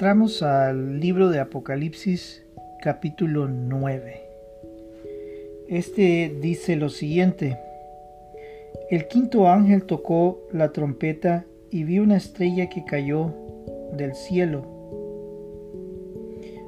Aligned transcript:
Entramos 0.00 0.42
al 0.42 0.98
libro 0.98 1.28
de 1.28 1.40
Apocalipsis 1.40 2.42
capítulo 2.80 3.48
9. 3.48 4.22
Este 5.68 6.34
dice 6.40 6.76
lo 6.76 6.88
siguiente. 6.88 7.58
El 8.88 9.08
quinto 9.08 9.46
ángel 9.46 9.84
tocó 9.84 10.40
la 10.52 10.72
trompeta 10.72 11.44
y 11.70 11.84
vi 11.84 11.98
una 11.98 12.16
estrella 12.16 12.70
que 12.70 12.82
cayó 12.86 13.34
del 13.92 14.14
cielo 14.14 14.64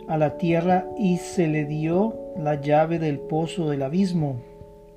a 0.09 0.19
la 0.19 0.37
tierra 0.37 0.87
y 0.99 1.17
se 1.17 1.49
le 1.49 1.65
dio 1.65 2.15
la 2.37 2.61
llave 2.61 2.99
del 2.99 3.19
pozo 3.19 3.71
del 3.71 3.83
abismo 3.83 4.43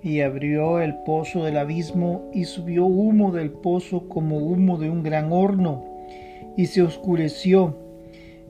y 0.04 0.20
abrió 0.20 0.82
el 0.82 0.94
pozo 1.06 1.46
del 1.46 1.56
abismo 1.56 2.30
y 2.34 2.44
subió 2.44 2.86
humo 2.86 3.32
del 3.32 3.52
pozo 3.52 4.10
como 4.10 4.40
humo 4.40 4.78
de 4.78 4.90
un 4.90 5.04
gran 5.04 5.32
horno 5.32 5.86
y 6.58 6.66
se 6.66 6.82
oscureció 6.82 7.85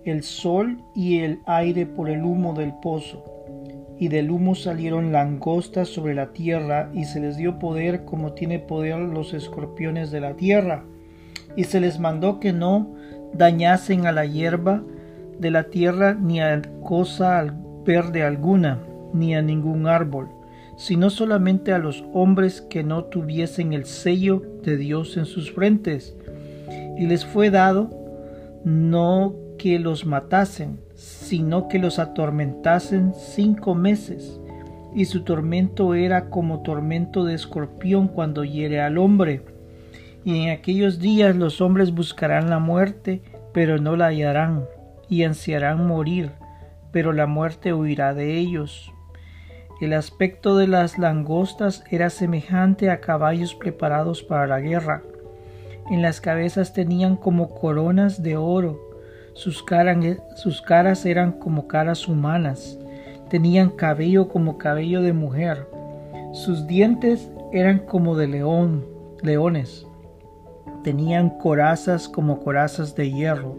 el 0.05 0.23
sol 0.23 0.83
y 0.93 1.19
el 1.19 1.39
aire 1.45 1.85
por 1.85 2.09
el 2.09 2.23
humo 2.23 2.53
del 2.53 2.73
pozo. 2.81 3.23
Y 3.97 4.09
del 4.09 4.29
humo 4.29 4.55
salieron 4.55 5.11
langostas 5.11 5.89
sobre 5.89 6.13
la 6.13 6.33
tierra 6.33 6.89
y 6.93 7.05
se 7.05 7.19
les 7.19 7.37
dio 7.37 7.59
poder 7.59 8.05
como 8.05 8.33
tiene 8.33 8.59
poder 8.59 8.99
los 8.99 9.33
escorpiones 9.33 10.11
de 10.11 10.21
la 10.21 10.35
tierra. 10.35 10.83
Y 11.55 11.65
se 11.65 11.79
les 11.79 11.99
mandó 11.99 12.39
que 12.39 12.53
no 12.53 12.93
dañasen 13.33 14.05
a 14.05 14.11
la 14.11 14.25
hierba 14.25 14.83
de 15.39 15.51
la 15.51 15.65
tierra 15.65 16.13
ni 16.13 16.41
a 16.41 16.61
cosa 16.83 17.45
verde 17.85 18.23
alguna 18.23 18.79
ni 19.13 19.35
a 19.35 19.41
ningún 19.41 19.87
árbol 19.87 20.29
sino 20.77 21.09
solamente 21.09 21.71
a 21.71 21.77
los 21.77 22.03
hombres 22.13 22.61
que 22.61 22.83
no 22.83 23.05
tuviesen 23.05 23.73
el 23.73 23.85
sello 23.85 24.41
de 24.63 24.77
Dios 24.77 25.17
en 25.17 25.25
sus 25.25 25.51
frentes. 25.51 26.15
Y 26.97 27.05
les 27.07 27.25
fue 27.25 27.49
dado 27.49 27.89
no 28.63 29.35
que 29.57 29.79
los 29.79 30.05
matasen 30.05 30.85
sino 30.95 31.67
que 31.67 31.79
los 31.79 31.99
atormentasen 31.99 33.13
cinco 33.13 33.75
meses, 33.75 34.39
y 34.93 35.05
su 35.05 35.23
tormento 35.23 35.93
era 35.93 36.29
como 36.29 36.61
tormento 36.61 37.25
de 37.25 37.33
escorpión 37.33 38.07
cuando 38.07 38.45
hiere 38.45 38.81
al 38.81 38.97
hombre. 38.97 39.41
Y 40.23 40.43
en 40.43 40.51
aquellos 40.51 40.99
días 40.99 41.35
los 41.35 41.61
hombres 41.61 41.93
buscarán 41.93 42.49
la 42.49 42.59
muerte, 42.59 43.21
pero 43.53 43.77
no 43.77 43.95
la 43.95 44.07
hallarán, 44.07 44.65
y 45.09 45.23
ansiarán 45.23 45.85
morir, 45.85 46.31
pero 46.91 47.11
la 47.11 47.27
muerte 47.27 47.73
huirá 47.73 48.13
de 48.13 48.37
ellos. 48.37 48.91
El 49.81 49.91
aspecto 49.93 50.55
de 50.55 50.67
las 50.67 50.97
langostas 50.97 51.83
era 51.91 52.09
semejante 52.09 52.89
a 52.89 53.01
caballos 53.01 53.53
preparados 53.53 54.23
para 54.23 54.47
la 54.47 54.61
guerra. 54.61 55.03
En 55.91 56.01
las 56.01 56.21
cabezas 56.21 56.73
tenían 56.73 57.17
como 57.17 57.53
coronas 57.53 58.23
de 58.23 58.37
oro, 58.37 58.84
sus, 59.35 59.61
caras 60.61 61.05
eran 61.05 61.33
como 61.33 61.67
caras 61.67 62.07
humanas, 62.07 62.79
tenían 63.29 63.69
cabello 63.69 64.29
como 64.29 64.57
cabello 64.57 65.01
de 65.01 65.13
mujer, 65.13 65.67
sus 66.33 66.65
dientes 66.65 67.29
eran 67.51 67.79
como 67.79 68.15
de 68.15 68.27
león, 68.27 68.85
leones, 69.21 69.85
tenían 70.83 71.29
corazas 71.37 72.07
como 72.07 72.39
corazas 72.39 72.95
de 72.95 73.11
hierro, 73.11 73.55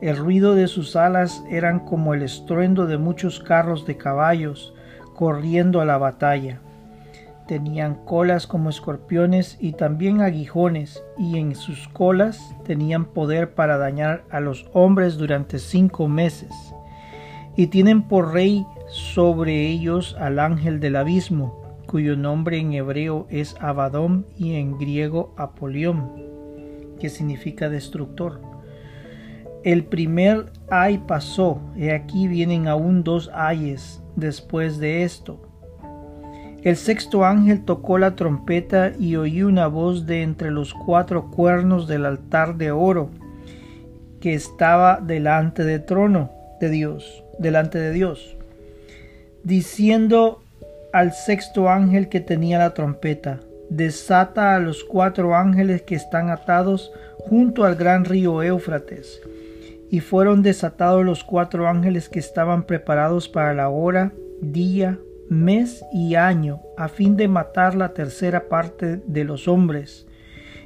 el 0.00 0.16
ruido 0.16 0.54
de 0.54 0.66
sus 0.66 0.96
alas 0.96 1.42
eran 1.48 1.80
como 1.80 2.12
el 2.12 2.22
estruendo 2.22 2.86
de 2.86 2.98
muchos 2.98 3.40
carros 3.40 3.86
de 3.86 3.96
caballos 3.96 4.74
corriendo 5.14 5.80
a 5.80 5.86
la 5.86 5.96
batalla 5.96 6.60
tenían 7.46 7.94
colas 8.04 8.46
como 8.46 8.70
escorpiones 8.70 9.56
y 9.60 9.72
también 9.72 10.20
aguijones, 10.20 11.02
y 11.16 11.38
en 11.38 11.54
sus 11.54 11.88
colas 11.88 12.54
tenían 12.64 13.06
poder 13.06 13.54
para 13.54 13.78
dañar 13.78 14.24
a 14.30 14.40
los 14.40 14.68
hombres 14.72 15.16
durante 15.16 15.58
cinco 15.58 16.08
meses. 16.08 16.50
Y 17.56 17.68
tienen 17.68 18.02
por 18.02 18.32
rey 18.32 18.66
sobre 18.88 19.68
ellos 19.68 20.16
al 20.18 20.38
ángel 20.38 20.80
del 20.80 20.96
abismo, 20.96 21.62
cuyo 21.86 22.16
nombre 22.16 22.58
en 22.58 22.72
hebreo 22.72 23.26
es 23.30 23.56
Abadón 23.60 24.26
y 24.36 24.54
en 24.54 24.76
griego 24.78 25.32
Apolión, 25.36 26.12
que 27.00 27.08
significa 27.08 27.68
destructor. 27.68 28.40
El 29.64 29.84
primer 29.84 30.52
ay 30.70 30.98
pasó, 31.06 31.60
y 31.76 31.88
aquí 31.88 32.28
vienen 32.28 32.68
aún 32.68 33.04
dos 33.04 33.30
ayes 33.32 34.02
después 34.16 34.78
de 34.78 35.02
esto 35.04 35.45
el 36.66 36.76
sexto 36.76 37.24
ángel 37.24 37.64
tocó 37.64 37.96
la 37.96 38.16
trompeta 38.16 38.90
y 38.98 39.14
oí 39.14 39.44
una 39.44 39.68
voz 39.68 40.04
de 40.04 40.22
entre 40.22 40.50
los 40.50 40.74
cuatro 40.74 41.30
cuernos 41.30 41.86
del 41.86 42.04
altar 42.04 42.56
de 42.56 42.72
oro 42.72 43.08
que 44.18 44.34
estaba 44.34 45.00
delante 45.00 45.62
del 45.62 45.84
trono 45.84 46.32
de 46.60 46.68
Dios, 46.70 47.22
delante 47.38 47.78
de 47.78 47.92
Dios, 47.92 48.36
diciendo 49.44 50.42
al 50.92 51.12
sexto 51.12 51.68
ángel 51.68 52.08
que 52.08 52.18
tenía 52.18 52.58
la 52.58 52.74
trompeta, 52.74 53.38
desata 53.70 54.56
a 54.56 54.58
los 54.58 54.82
cuatro 54.82 55.36
ángeles 55.36 55.82
que 55.82 55.94
están 55.94 56.30
atados 56.30 56.90
junto 57.18 57.64
al 57.64 57.76
gran 57.76 58.04
río 58.04 58.42
Éufrates. 58.42 59.20
Y 59.88 60.00
fueron 60.00 60.42
desatados 60.42 61.04
los 61.04 61.22
cuatro 61.22 61.68
ángeles 61.68 62.08
que 62.08 62.18
estaban 62.18 62.64
preparados 62.64 63.28
para 63.28 63.54
la 63.54 63.68
hora, 63.68 64.10
día, 64.40 64.98
mes 65.28 65.84
y 65.92 66.14
año 66.14 66.60
a 66.76 66.88
fin 66.88 67.16
de 67.16 67.28
matar 67.28 67.74
la 67.74 67.94
tercera 67.94 68.48
parte 68.48 69.02
de 69.06 69.24
los 69.24 69.48
hombres. 69.48 70.06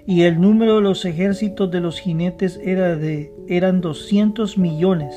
Y 0.07 0.23
el 0.23 0.41
número 0.41 0.77
de 0.77 0.83
los 0.83 1.05
ejércitos 1.05 1.71
de 1.71 1.81
los 1.81 2.01
jinetes 2.01 2.59
era 2.63 2.97
de 2.97 3.33
eran 3.49 3.81
doscientos 3.81 4.59
millones. 4.59 5.15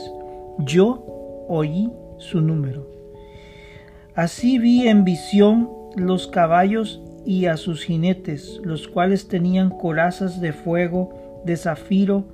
Yo 0.60 1.04
oí 1.48 1.92
su 2.18 2.42
número. 2.42 2.88
Así 4.16 4.60
vi 4.60 4.88
en 4.88 5.04
visión 5.04 5.70
los 5.96 6.28
caballos 6.28 7.02
y 7.26 7.46
a 7.46 7.58
sus 7.58 7.84
jinetes, 7.84 8.60
los 8.64 8.88
cuales 8.88 9.28
tenían 9.28 9.70
corazas 9.70 10.42
de 10.42 10.54
fuego, 10.54 11.42
de 11.46 11.58
zafiro 11.58 12.26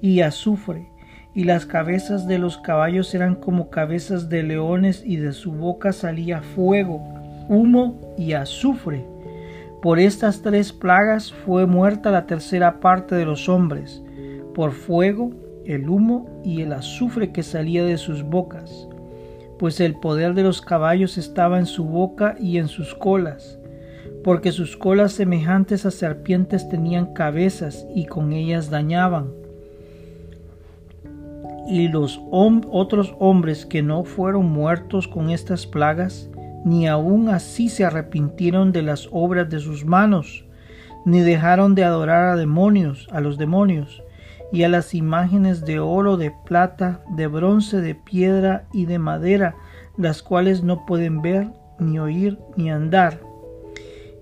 y 0.00 0.20
azufre, 0.20 0.86
y 1.34 1.44
las 1.44 1.66
cabezas 1.66 2.28
de 2.28 2.38
los 2.38 2.58
caballos 2.58 3.12
eran 3.14 3.34
como 3.34 3.68
cabezas 3.68 4.28
de 4.28 4.44
leones 4.44 5.02
y 5.04 5.16
de 5.16 5.32
su 5.32 5.52
boca 5.52 5.92
salía 5.92 6.42
fuego, 6.42 7.02
humo 7.48 8.14
y 8.16 8.34
azufre. 8.34 9.04
Por 9.82 9.98
estas 9.98 10.42
tres 10.42 10.72
plagas 10.72 11.32
fue 11.32 11.66
muerta 11.66 12.10
la 12.10 12.26
tercera 12.26 12.78
parte 12.78 13.16
de 13.16 13.24
los 13.24 13.48
hombres, 13.48 14.02
por 14.54 14.72
fuego, 14.72 15.32
el 15.66 15.88
humo 15.88 16.40
y 16.44 16.62
el 16.62 16.72
azufre 16.72 17.32
que 17.32 17.42
salía 17.42 17.84
de 17.84 17.98
sus 17.98 18.22
bocas, 18.22 18.88
pues 19.58 19.80
el 19.80 19.94
poder 19.96 20.34
de 20.34 20.44
los 20.44 20.62
caballos 20.62 21.18
estaba 21.18 21.58
en 21.58 21.66
su 21.66 21.84
boca 21.84 22.36
y 22.38 22.58
en 22.58 22.68
sus 22.68 22.94
colas, 22.94 23.58
porque 24.22 24.52
sus 24.52 24.76
colas 24.76 25.12
semejantes 25.12 25.84
a 25.84 25.90
serpientes 25.90 26.68
tenían 26.68 27.12
cabezas 27.12 27.86
y 27.94 28.06
con 28.06 28.32
ellas 28.32 28.70
dañaban 28.70 29.43
y 31.66 31.88
los 31.88 32.20
otros 32.30 33.14
hombres 33.18 33.66
que 33.66 33.82
no 33.82 34.04
fueron 34.04 34.46
muertos 34.46 35.08
con 35.08 35.30
estas 35.30 35.66
plagas, 35.66 36.28
ni 36.64 36.86
aun 36.86 37.28
así 37.28 37.68
se 37.68 37.84
arrepintieron 37.84 38.72
de 38.72 38.82
las 38.82 39.08
obras 39.12 39.48
de 39.50 39.60
sus 39.60 39.84
manos, 39.84 40.44
ni 41.04 41.20
dejaron 41.20 41.74
de 41.74 41.84
adorar 41.84 42.30
a 42.30 42.36
demonios, 42.36 43.06
a 43.12 43.20
los 43.20 43.38
demonios, 43.38 44.02
y 44.52 44.62
a 44.62 44.68
las 44.68 44.94
imágenes 44.94 45.64
de 45.64 45.80
oro, 45.80 46.16
de 46.16 46.32
plata, 46.44 47.02
de 47.16 47.26
bronce, 47.26 47.80
de 47.80 47.94
piedra 47.94 48.66
y 48.72 48.86
de 48.86 48.98
madera, 48.98 49.56
las 49.96 50.22
cuales 50.22 50.62
no 50.62 50.86
pueden 50.86 51.22
ver, 51.22 51.48
ni 51.78 51.98
oír, 51.98 52.38
ni 52.56 52.70
andar. 52.70 53.20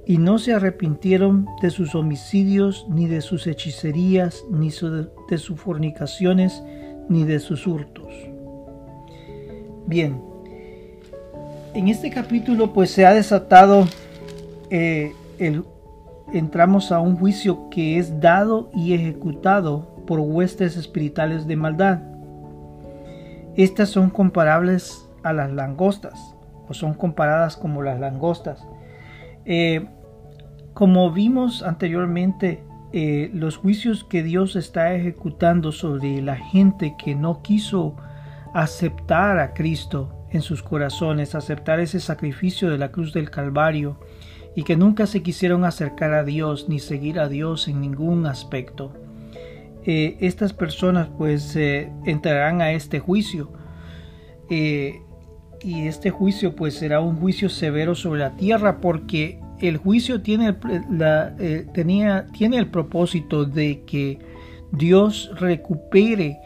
Y 0.06 0.18
no 0.18 0.38
se 0.38 0.52
arrepintieron 0.52 1.46
de 1.60 1.70
sus 1.70 1.94
homicidios, 1.94 2.86
ni 2.88 3.06
de 3.06 3.20
sus 3.20 3.46
hechicerías, 3.46 4.44
ni 4.50 4.70
de 4.70 5.38
sus 5.38 5.60
fornicaciones, 5.60 6.62
ni 7.08 7.24
de 7.24 7.38
sus 7.38 7.66
hurtos. 7.66 8.12
Bien, 9.86 10.22
en 11.74 11.88
este 11.88 12.10
capítulo 12.10 12.72
pues 12.72 12.90
se 12.90 13.06
ha 13.06 13.14
desatado 13.14 13.86
eh, 14.70 15.12
el, 15.38 15.64
entramos 16.32 16.92
a 16.92 17.00
un 17.00 17.16
juicio 17.16 17.68
que 17.70 17.98
es 17.98 18.20
dado 18.20 18.70
y 18.74 18.94
ejecutado 18.94 19.96
por 20.06 20.20
huestes 20.20 20.76
espirituales 20.76 21.46
de 21.46 21.56
maldad. 21.56 22.00
Estas 23.56 23.90
son 23.90 24.10
comparables 24.10 25.08
a 25.22 25.32
las 25.32 25.52
langostas, 25.52 26.34
o 26.68 26.74
son 26.74 26.94
comparadas 26.94 27.56
como 27.56 27.82
las 27.82 28.00
langostas. 28.00 28.66
Eh, 29.44 29.86
como 30.74 31.10
vimos 31.10 31.62
anteriormente, 31.62 32.62
eh, 32.92 33.30
los 33.32 33.56
juicios 33.56 34.04
que 34.04 34.22
Dios 34.22 34.54
está 34.54 34.94
ejecutando 34.94 35.72
sobre 35.72 36.20
la 36.20 36.36
gente 36.36 36.94
que 37.02 37.14
no 37.14 37.42
quiso 37.42 37.96
aceptar 38.52 39.38
a 39.38 39.54
Cristo 39.54 40.26
en 40.30 40.42
sus 40.42 40.62
corazones, 40.62 41.34
aceptar 41.34 41.80
ese 41.80 42.00
sacrificio 42.00 42.70
de 42.70 42.76
la 42.76 42.92
cruz 42.92 43.14
del 43.14 43.30
Calvario 43.30 43.98
y 44.54 44.64
que 44.64 44.76
nunca 44.76 45.06
se 45.06 45.22
quisieron 45.22 45.64
acercar 45.64 46.12
a 46.12 46.24
Dios 46.24 46.68
ni 46.68 46.78
seguir 46.78 47.18
a 47.18 47.28
Dios 47.28 47.66
en 47.68 47.80
ningún 47.80 48.26
aspecto. 48.26 48.92
eh, 49.84 50.16
estas 50.20 50.52
personas 50.52 51.08
pues 51.18 51.56
entrarán 51.56 52.60
a 52.60 52.72
este 52.72 53.00
juicio. 53.00 53.52
y 54.50 55.86
este 55.86 56.10
juicio 56.10 56.54
pues 56.56 56.74
será 56.74 57.00
un 57.00 57.16
juicio 57.16 57.48
severo 57.48 57.94
sobre 57.94 58.20
la 58.20 58.36
tierra 58.36 58.80
porque 58.80 59.40
el 59.62 59.76
juicio 59.76 60.22
tiene, 60.22 60.56
la, 60.90 61.34
tenía, 61.72 62.26
tiene 62.32 62.58
el 62.58 62.68
propósito 62.68 63.44
de 63.44 63.82
que 63.84 64.18
Dios 64.72 65.30
recupere 65.38 66.38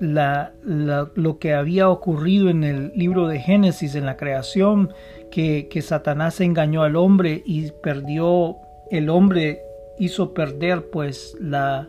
lo 0.00 1.38
que 1.38 1.54
había 1.54 1.88
ocurrido 1.88 2.50
en 2.50 2.64
el 2.64 2.92
libro 2.94 3.28
de 3.28 3.40
Génesis, 3.40 3.94
en 3.94 4.06
la 4.06 4.16
creación, 4.16 4.92
que, 5.30 5.82
Satanás 5.82 6.40
engañó 6.40 6.82
al 6.82 6.96
hombre 6.96 7.42
y 7.44 7.70
perdió, 7.82 8.56
el 8.90 9.08
hombre 9.08 9.60
hizo 9.98 10.34
perder 10.34 10.90
pues 10.90 11.36
la, 11.40 11.88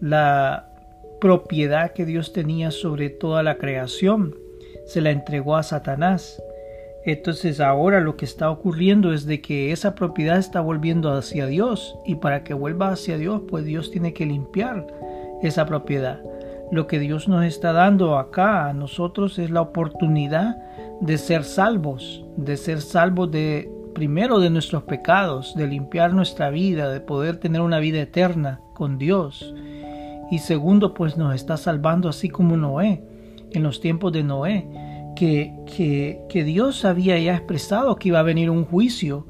la 0.00 0.70
propiedad 1.20 1.92
que 1.92 2.04
Dios 2.04 2.32
tenía 2.32 2.70
sobre 2.70 3.10
toda 3.10 3.42
la 3.42 3.58
creación, 3.58 4.34
se 4.86 5.00
la 5.00 5.10
entregó 5.10 5.56
a 5.56 5.62
Satanás. 5.62 6.40
Entonces 7.06 7.60
ahora 7.60 8.00
lo 8.00 8.16
que 8.16 8.24
está 8.24 8.50
ocurriendo 8.50 9.12
es 9.12 9.26
de 9.26 9.40
que 9.40 9.70
esa 9.70 9.94
propiedad 9.94 10.38
está 10.38 10.60
volviendo 10.60 11.12
hacia 11.12 11.46
Dios 11.46 11.96
y 12.04 12.16
para 12.16 12.42
que 12.42 12.52
vuelva 12.52 12.90
hacia 12.90 13.16
Dios 13.16 13.42
pues 13.48 13.64
Dios 13.64 13.92
tiene 13.92 14.12
que 14.12 14.26
limpiar 14.26 14.86
esa 15.40 15.66
propiedad. 15.66 16.20
Lo 16.72 16.88
que 16.88 16.98
Dios 16.98 17.28
nos 17.28 17.44
está 17.44 17.72
dando 17.72 18.18
acá 18.18 18.68
a 18.68 18.72
nosotros 18.72 19.38
es 19.38 19.50
la 19.50 19.60
oportunidad 19.60 20.56
de 21.00 21.16
ser 21.16 21.44
salvos, 21.44 22.24
de 22.36 22.56
ser 22.56 22.80
salvos 22.80 23.30
de 23.30 23.70
primero 23.94 24.40
de 24.40 24.50
nuestros 24.50 24.82
pecados, 24.82 25.54
de 25.54 25.68
limpiar 25.68 26.12
nuestra 26.12 26.50
vida, 26.50 26.90
de 26.90 27.00
poder 27.00 27.36
tener 27.36 27.60
una 27.60 27.78
vida 27.78 28.00
eterna 28.00 28.60
con 28.74 28.98
Dios. 28.98 29.54
Y 30.30 30.40
segundo, 30.40 30.92
pues 30.92 31.16
nos 31.16 31.36
está 31.36 31.56
salvando 31.56 32.08
así 32.08 32.28
como 32.28 32.56
Noé, 32.56 33.04
en 33.52 33.62
los 33.62 33.80
tiempos 33.80 34.12
de 34.12 34.24
Noé, 34.24 34.66
que, 35.16 35.52
que, 35.66 36.20
que 36.28 36.44
Dios 36.44 36.84
había 36.84 37.18
ya 37.18 37.34
expresado 37.34 37.96
que 37.96 38.08
iba 38.08 38.20
a 38.20 38.22
venir 38.22 38.50
un 38.50 38.64
juicio 38.64 39.26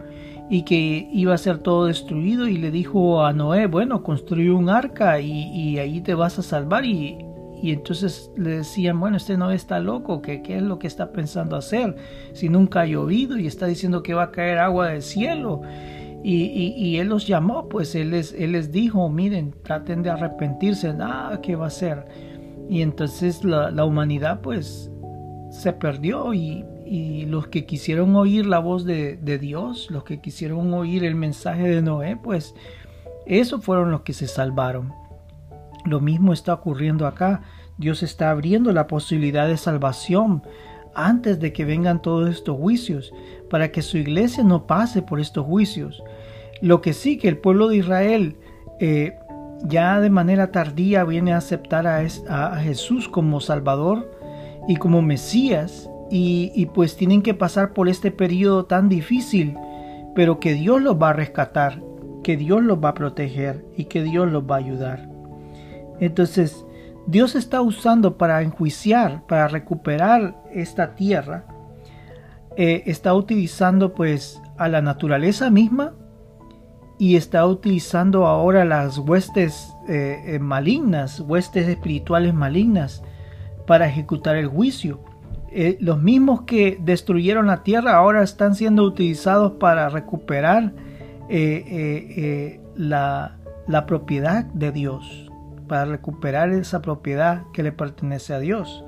y 0.50 0.62
que 0.62 1.08
iba 1.10 1.34
a 1.34 1.38
ser 1.38 1.58
todo 1.58 1.86
destruido 1.86 2.46
y 2.46 2.58
le 2.58 2.70
dijo 2.70 3.24
a 3.24 3.32
Noé, 3.32 3.66
bueno, 3.66 4.02
construye 4.02 4.50
un 4.50 4.68
arca 4.68 5.18
y, 5.20 5.30
y 5.30 5.78
ahí 5.78 6.00
te 6.02 6.14
vas 6.14 6.38
a 6.38 6.42
salvar 6.42 6.84
y, 6.84 7.18
entonces 7.62 8.30
le 8.36 8.58
decían, 8.58 9.00
bueno, 9.00 9.16
este 9.16 9.36
no 9.36 9.50
está 9.50 9.80
loco, 9.80 10.22
¿qué, 10.22 10.42
¿qué 10.42 10.58
es 10.58 10.62
lo 10.62 10.78
que 10.78 10.86
está 10.86 11.10
pensando 11.10 11.56
hacer? 11.56 11.96
Si 12.32 12.48
nunca 12.48 12.82
ha 12.82 12.86
llovido 12.86 13.38
y 13.38 13.46
está 13.46 13.66
diciendo 13.66 14.02
que 14.02 14.14
va 14.14 14.24
a 14.24 14.30
caer 14.30 14.58
agua 14.58 14.88
del 14.88 15.02
cielo. 15.02 15.62
Y, 16.22 16.96
él 16.98 17.08
los 17.08 17.26
llamó, 17.26 17.68
pues 17.68 17.94
él 17.94 18.10
les, 18.10 18.32
él 18.32 18.52
les 18.52 18.72
dijo, 18.72 19.08
miren, 19.08 19.54
traten 19.62 20.02
de 20.02 20.10
arrepentirse, 20.10 20.92
nada, 20.92 21.40
¿qué 21.40 21.54
va 21.54 21.64
a 21.64 21.68
hacer? 21.68 22.04
Y 22.68 22.82
entonces 22.82 23.44
la 23.44 23.84
humanidad 23.84 24.40
pues 24.40 24.90
se 25.60 25.72
perdió 25.72 26.34
y, 26.34 26.64
los 27.26 27.48
que 27.48 27.66
quisieron 27.66 28.14
oír 28.14 28.46
la 28.46 28.60
voz 28.60 28.84
de, 28.84 29.16
de 29.16 29.38
Dios, 29.38 29.90
los 29.90 30.04
que 30.04 30.20
quisieron 30.20 30.72
oír 30.72 31.04
el 31.04 31.16
mensaje 31.16 31.68
de 31.68 31.82
Noé, 31.82 32.16
pues 32.16 32.54
esos 33.26 33.64
fueron 33.64 33.90
los 33.90 34.02
que 34.02 34.12
se 34.12 34.28
salvaron. 34.28 34.92
Lo 35.84 36.00
mismo 36.00 36.32
está 36.32 36.54
ocurriendo 36.54 37.08
acá. 37.08 37.42
Dios 37.76 38.04
está 38.04 38.30
abriendo 38.30 38.72
la 38.72 38.86
posibilidad 38.86 39.48
de 39.48 39.56
salvación 39.56 40.44
antes 40.94 41.40
de 41.40 41.52
que 41.52 41.64
vengan 41.64 42.00
todos 42.00 42.30
estos 42.30 42.56
juicios, 42.56 43.12
para 43.50 43.70
que 43.72 43.82
su 43.82 43.98
iglesia 43.98 44.44
no 44.44 44.66
pase 44.66 45.02
por 45.02 45.20
estos 45.20 45.44
juicios. 45.44 46.02
Lo 46.62 46.80
que 46.80 46.92
sí 46.92 47.18
que 47.18 47.28
el 47.28 47.38
pueblo 47.38 47.68
de 47.68 47.76
Israel 47.76 48.36
eh, 48.80 49.18
ya 49.64 50.00
de 50.00 50.10
manera 50.10 50.52
tardía 50.52 51.04
viene 51.04 51.32
a 51.32 51.38
aceptar 51.38 51.86
a, 51.86 52.56
Jesús 52.60 53.08
como 53.08 53.40
Salvador 53.40 54.15
y 54.68 54.76
como 54.76 55.02
Mesías, 55.02 55.90
y, 56.10 56.52
y 56.54 56.66
pues 56.66 56.96
tienen 56.96 57.22
que 57.22 57.34
pasar 57.34 57.72
por 57.72 57.88
este 57.88 58.10
periodo 58.10 58.66
tan 58.66 58.88
difícil, 58.88 59.56
pero 60.14 60.38
que 60.40 60.54
Dios 60.54 60.80
los 60.80 61.00
va 61.00 61.10
a 61.10 61.14
rescatar, 61.14 61.82
que 62.22 62.36
Dios 62.36 62.62
los 62.62 62.82
va 62.82 62.90
a 62.90 62.94
proteger 62.94 63.64
y 63.76 63.84
que 63.84 64.02
Dios 64.02 64.30
los 64.30 64.44
va 64.44 64.56
a 64.56 64.58
ayudar. 64.58 65.08
Entonces, 66.00 66.64
Dios 67.06 67.36
está 67.36 67.60
usando 67.62 68.16
para 68.18 68.42
enjuiciar, 68.42 69.24
para 69.26 69.46
recuperar 69.46 70.36
esta 70.52 70.94
tierra, 70.94 71.44
eh, 72.56 72.82
está 72.86 73.14
utilizando 73.14 73.94
pues 73.94 74.40
a 74.58 74.68
la 74.68 74.82
naturaleza 74.82 75.50
misma 75.50 75.94
y 76.98 77.16
está 77.16 77.46
utilizando 77.46 78.26
ahora 78.26 78.64
las 78.64 78.98
huestes 78.98 79.72
eh, 79.88 80.20
eh, 80.26 80.38
malignas, 80.38 81.20
huestes 81.20 81.68
espirituales 81.68 82.34
malignas 82.34 83.02
para 83.66 83.88
ejecutar 83.88 84.36
el 84.36 84.46
juicio. 84.46 85.00
los 85.80 86.02
mismos 86.02 86.42
que 86.42 86.78
destruyeron 86.80 87.46
la 87.46 87.62
tierra 87.62 87.96
ahora 87.96 88.22
están 88.22 88.54
siendo 88.54 88.82
utilizados 88.82 89.52
para 89.52 89.88
recuperar 89.88 90.72
la, 92.76 93.36
la 93.66 93.86
propiedad 93.86 94.44
de 94.44 94.72
Dios 94.72 95.26
para 95.66 95.84
recuperar 95.84 96.50
esa 96.50 96.80
propiedad 96.80 97.42
que 97.52 97.62
le 97.62 97.72
pertenece 97.72 98.34
a 98.34 98.38
Dios. 98.38 98.84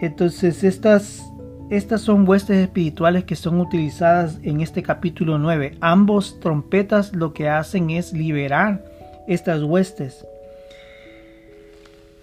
Entonces 0.00 0.64
estas, 0.64 1.24
estas 1.70 2.00
son 2.00 2.28
huestes 2.28 2.58
espirituales 2.58 3.24
que 3.24 3.36
son 3.36 3.60
utilizadas 3.60 4.38
en 4.42 4.60
este 4.60 4.82
capítulo 4.82 5.38
9. 5.38 5.76
Ambos 5.80 6.38
trompetas 6.40 7.14
lo 7.14 7.32
que 7.32 7.48
hacen 7.48 7.90
es 7.90 8.12
liberar 8.12 8.84
estas 9.26 9.62
huestes. 9.62 10.26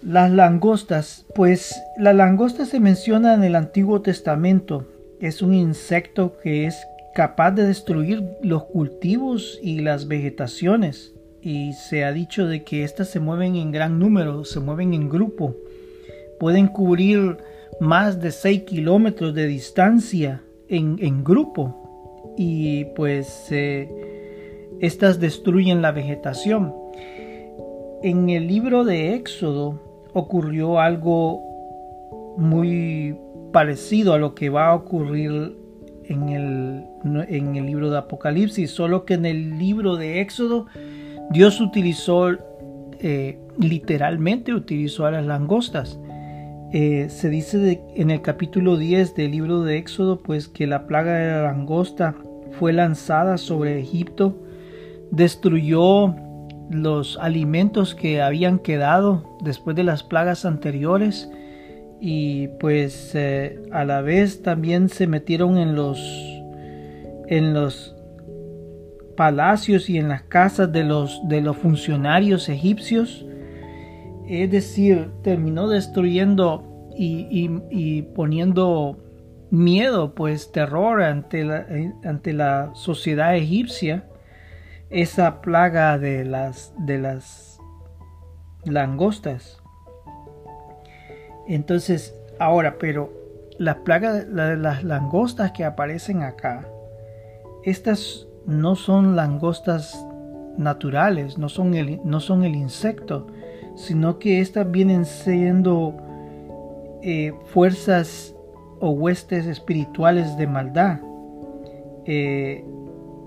Las 0.02 0.30
langostas, 0.30 1.26
pues 1.34 1.74
la 1.98 2.12
langosta 2.12 2.64
se 2.66 2.80
menciona 2.80 3.34
en 3.34 3.44
el 3.44 3.56
Antiguo 3.56 4.02
Testamento. 4.02 4.86
Es 5.20 5.42
un 5.42 5.54
insecto 5.54 6.36
que 6.42 6.66
es 6.66 6.76
capaz 7.14 7.52
de 7.52 7.66
destruir 7.66 8.22
los 8.42 8.64
cultivos 8.64 9.58
y 9.62 9.80
las 9.80 10.06
vegetaciones 10.06 11.14
y 11.46 11.74
se 11.74 12.04
ha 12.04 12.12
dicho 12.12 12.46
de 12.46 12.64
que 12.64 12.82
éstas 12.82 13.08
se 13.08 13.20
mueven 13.20 13.54
en 13.54 13.70
gran 13.70 14.00
número, 14.00 14.44
se 14.44 14.58
mueven 14.58 14.92
en 14.94 15.08
grupo, 15.08 15.54
pueden 16.40 16.66
cubrir 16.66 17.38
más 17.78 18.20
de 18.20 18.32
6 18.32 18.64
kilómetros 18.64 19.32
de 19.32 19.46
distancia 19.46 20.42
en, 20.68 21.22
grupo 21.22 22.34
y 22.36 22.86
pues 22.96 23.46
estas 24.80 25.20
destruyen 25.20 25.82
la 25.82 25.92
vegetación. 25.92 26.74
En 28.02 28.28
el 28.28 28.48
libro 28.48 28.84
de 28.84 29.14
Éxodo 29.14 29.85
ocurrió 30.18 30.80
algo 30.80 31.42
muy 32.38 33.14
parecido 33.52 34.14
a 34.14 34.18
lo 34.18 34.34
que 34.34 34.48
va 34.48 34.68
a 34.68 34.74
ocurrir 34.74 35.54
en 36.04 36.28
el, 36.30 36.84
en 37.28 37.56
el 37.56 37.66
libro 37.66 37.90
de 37.90 37.98
Apocalipsis, 37.98 38.70
solo 38.70 39.04
que 39.04 39.14
en 39.14 39.26
el 39.26 39.58
libro 39.58 39.96
de 39.96 40.22
Éxodo 40.22 40.66
Dios 41.30 41.60
utilizó, 41.60 42.30
eh, 42.98 43.38
literalmente 43.58 44.54
utilizó 44.54 45.04
a 45.04 45.10
las 45.10 45.26
langostas. 45.26 46.00
Eh, 46.72 47.08
se 47.10 47.28
dice 47.28 47.82
en 47.94 48.10
el 48.10 48.22
capítulo 48.22 48.78
10 48.78 49.16
del 49.16 49.32
libro 49.32 49.64
de 49.64 49.76
Éxodo, 49.76 50.22
pues 50.22 50.48
que 50.48 50.66
la 50.66 50.86
plaga 50.86 51.12
de 51.12 51.30
la 51.30 51.42
langosta 51.42 52.14
fue 52.52 52.72
lanzada 52.72 53.36
sobre 53.36 53.80
Egipto, 53.80 54.34
destruyó 55.10 56.14
los 56.70 57.18
alimentos 57.18 57.94
que 57.94 58.22
habían 58.22 58.58
quedado 58.58 59.36
después 59.42 59.76
de 59.76 59.84
las 59.84 60.02
plagas 60.02 60.44
anteriores 60.44 61.30
y 62.00 62.48
pues 62.60 63.12
eh, 63.14 63.62
a 63.72 63.84
la 63.84 64.00
vez 64.02 64.42
también 64.42 64.88
se 64.88 65.06
metieron 65.06 65.58
en 65.58 65.74
los 65.74 65.98
en 67.28 67.54
los 67.54 67.96
palacios 69.16 69.90
y 69.90 69.98
en 69.98 70.08
las 70.08 70.22
casas 70.22 70.70
de 70.70 70.84
los, 70.84 71.26
de 71.28 71.40
los 71.40 71.56
funcionarios 71.56 72.48
egipcios. 72.48 73.26
Es 74.28 74.50
decir, 74.50 75.10
terminó 75.22 75.68
destruyendo 75.68 76.90
y, 76.98 78.02
poniendo 78.14 78.98
miedo, 79.50 80.14
pues 80.14 80.52
terror 80.52 81.02
ante 81.02 81.44
la, 81.44 81.66
ante 82.04 82.32
la 82.32 82.70
sociedad 82.74 83.36
egipcia, 83.36 84.08
esa 84.90 85.40
plaga 85.40 85.98
de 85.98 86.24
las, 86.24 86.72
de 86.78 86.98
las 86.98 87.60
langostas. 88.64 89.62
Entonces, 91.46 92.14
ahora, 92.38 92.76
pero 92.78 93.12
la 93.58 93.84
plaga 93.84 94.12
de 94.12 94.56
las 94.56 94.84
langostas 94.84 95.52
que 95.52 95.64
aparecen 95.64 96.22
acá, 96.22 96.68
estas 97.64 98.26
no 98.46 98.76
son 98.76 99.16
langostas 99.16 100.06
naturales, 100.56 101.38
no 101.38 101.48
son 101.48 101.74
el, 101.74 102.00
no 102.04 102.20
son 102.20 102.44
el 102.44 102.54
insecto, 102.54 103.26
sino 103.74 104.18
que 104.18 104.40
estas 104.40 104.70
vienen 104.70 105.04
siendo 105.04 105.94
eh, 107.02 107.34
fuerzas 107.46 108.34
o 108.80 108.90
huestes 108.90 109.46
espirituales 109.46 110.36
de 110.36 110.46
maldad. 110.46 111.00
Eh, 112.04 112.64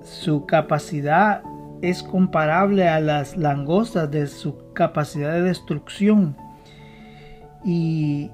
su 0.09 0.45
capacidad 0.45 1.43
es 1.81 2.03
comparable 2.03 2.87
a 2.89 2.99
las 2.99 3.37
langostas 3.37 4.09
de 4.11 4.27
su 4.27 4.73
capacidad 4.73 5.33
de 5.33 5.43
destrucción 5.43 6.35
y 7.63 8.31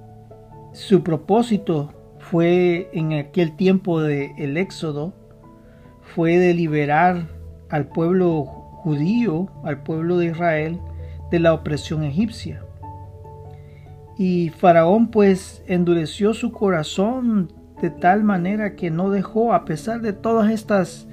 su 0.71 1.03
propósito 1.03 1.93
fue 2.19 2.89
en 2.93 3.13
aquel 3.13 3.55
tiempo 3.55 4.01
del 4.01 4.57
éxodo 4.57 5.13
fue 6.01 6.37
de 6.37 6.53
liberar 6.53 7.27
al 7.69 7.87
pueblo 7.87 8.45
judío, 8.45 9.49
al 9.63 9.83
pueblo 9.83 10.17
de 10.17 10.27
Israel, 10.27 10.79
de 11.31 11.39
la 11.39 11.53
opresión 11.53 12.03
egipcia. 12.03 12.63
Y 14.17 14.49
Faraón 14.49 15.09
pues 15.11 15.63
endureció 15.67 16.33
su 16.33 16.51
corazón 16.51 17.51
de 17.81 17.89
tal 17.89 18.23
manera 18.23 18.75
que 18.75 18.91
no 18.91 19.09
dejó, 19.09 19.53
a 19.53 19.65
pesar 19.65 20.01
de 20.01 20.13
todas 20.13 20.51
estas 20.51 21.07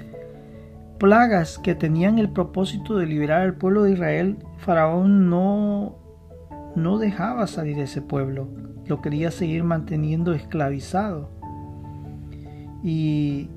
plagas 1.03 1.59
que 1.59 1.75
tenían 1.75 2.21
el 2.21 2.31
propósito 2.31 2.97
de 2.97 3.07
liberar 3.07 3.41
al 3.41 3.57
pueblo 3.57 3.83
de 3.83 3.91
Israel, 3.91 4.37
Faraón 4.59 5.29
no, 5.29 5.99
no 6.77 6.99
dejaba 6.99 7.49
salir 7.49 7.81
ese 7.81 8.01
pueblo, 8.01 8.49
lo 8.87 9.03
quería 9.03 9.33
seguir 9.33 9.65
manteniendo 9.65 10.33
esclavizado. 10.33 11.29
Y 12.85 13.51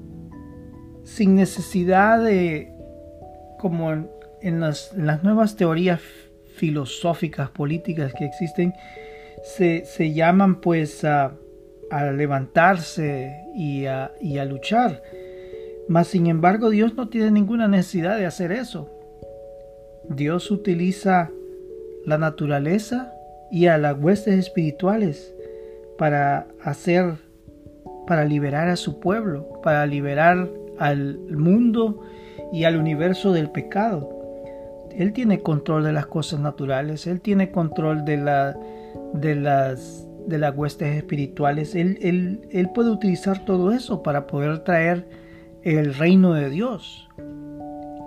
sin 1.03 1.35
necesidad 1.35 2.19
de, 2.23 2.73
como 3.59 3.91
en, 4.41 4.59
las, 4.59 4.95
nuevas 5.21 5.55
teorías 5.55 6.01
filosóficas, 6.55 7.51
políticas 7.51 8.11
que 8.15 8.25
existen, 8.25 8.73
se, 9.43 10.13
llaman 10.15 10.61
pues 10.61 11.05
a, 11.05 11.37
levantarse 12.11 13.43
y 13.55 13.85
a, 13.85 14.13
y 14.19 14.39
a 14.39 14.45
luchar. 14.45 15.03
Mas 15.87 16.07
sin 16.07 16.27
embargo 16.27 16.69
Dios 16.69 16.95
no 16.95 17.09
tiene 17.09 17.31
ninguna 17.31 17.67
necesidad 17.67 18.17
de 18.17 18.25
hacer 18.25 18.51
eso. 18.51 18.89
Dios 20.09 20.51
utiliza 20.51 21.31
la 22.05 22.17
naturaleza 22.17 23.13
y 23.51 23.67
a 23.67 23.77
las 23.77 23.97
huestes 23.99 24.35
espirituales 24.35 25.33
para 25.97 26.47
hacer, 26.61 27.15
para 28.07 28.25
liberar 28.25 28.67
a 28.67 28.75
su 28.75 28.99
pueblo, 28.99 29.61
para 29.63 29.85
liberar 29.85 30.49
al 30.77 31.17
mundo 31.29 32.01
y 32.51 32.63
al 32.65 32.77
universo 32.77 33.31
del 33.33 33.49
pecado. 33.49 34.09
Él 34.91 35.13
tiene 35.13 35.41
control 35.41 35.83
de 35.83 35.93
las 35.93 36.05
cosas 36.05 36.39
naturales, 36.39 37.05
Él 37.07 37.21
tiene 37.21 37.51
control 37.51 38.05
de, 38.05 38.17
la, 38.17 38.57
de, 39.13 39.35
las, 39.35 40.07
de 40.25 40.37
las 40.37 40.55
huestes 40.55 40.95
espirituales, 40.95 41.75
él, 41.75 41.97
él, 42.01 42.47
él 42.51 42.69
puede 42.73 42.91
utilizar 42.91 43.43
todo 43.43 43.71
eso 43.71 44.03
para 44.03 44.25
poder 44.27 44.59
traer 44.59 45.05
el 45.65 45.95
reino 45.95 46.33
de 46.33 46.51
Dios, 46.51 47.09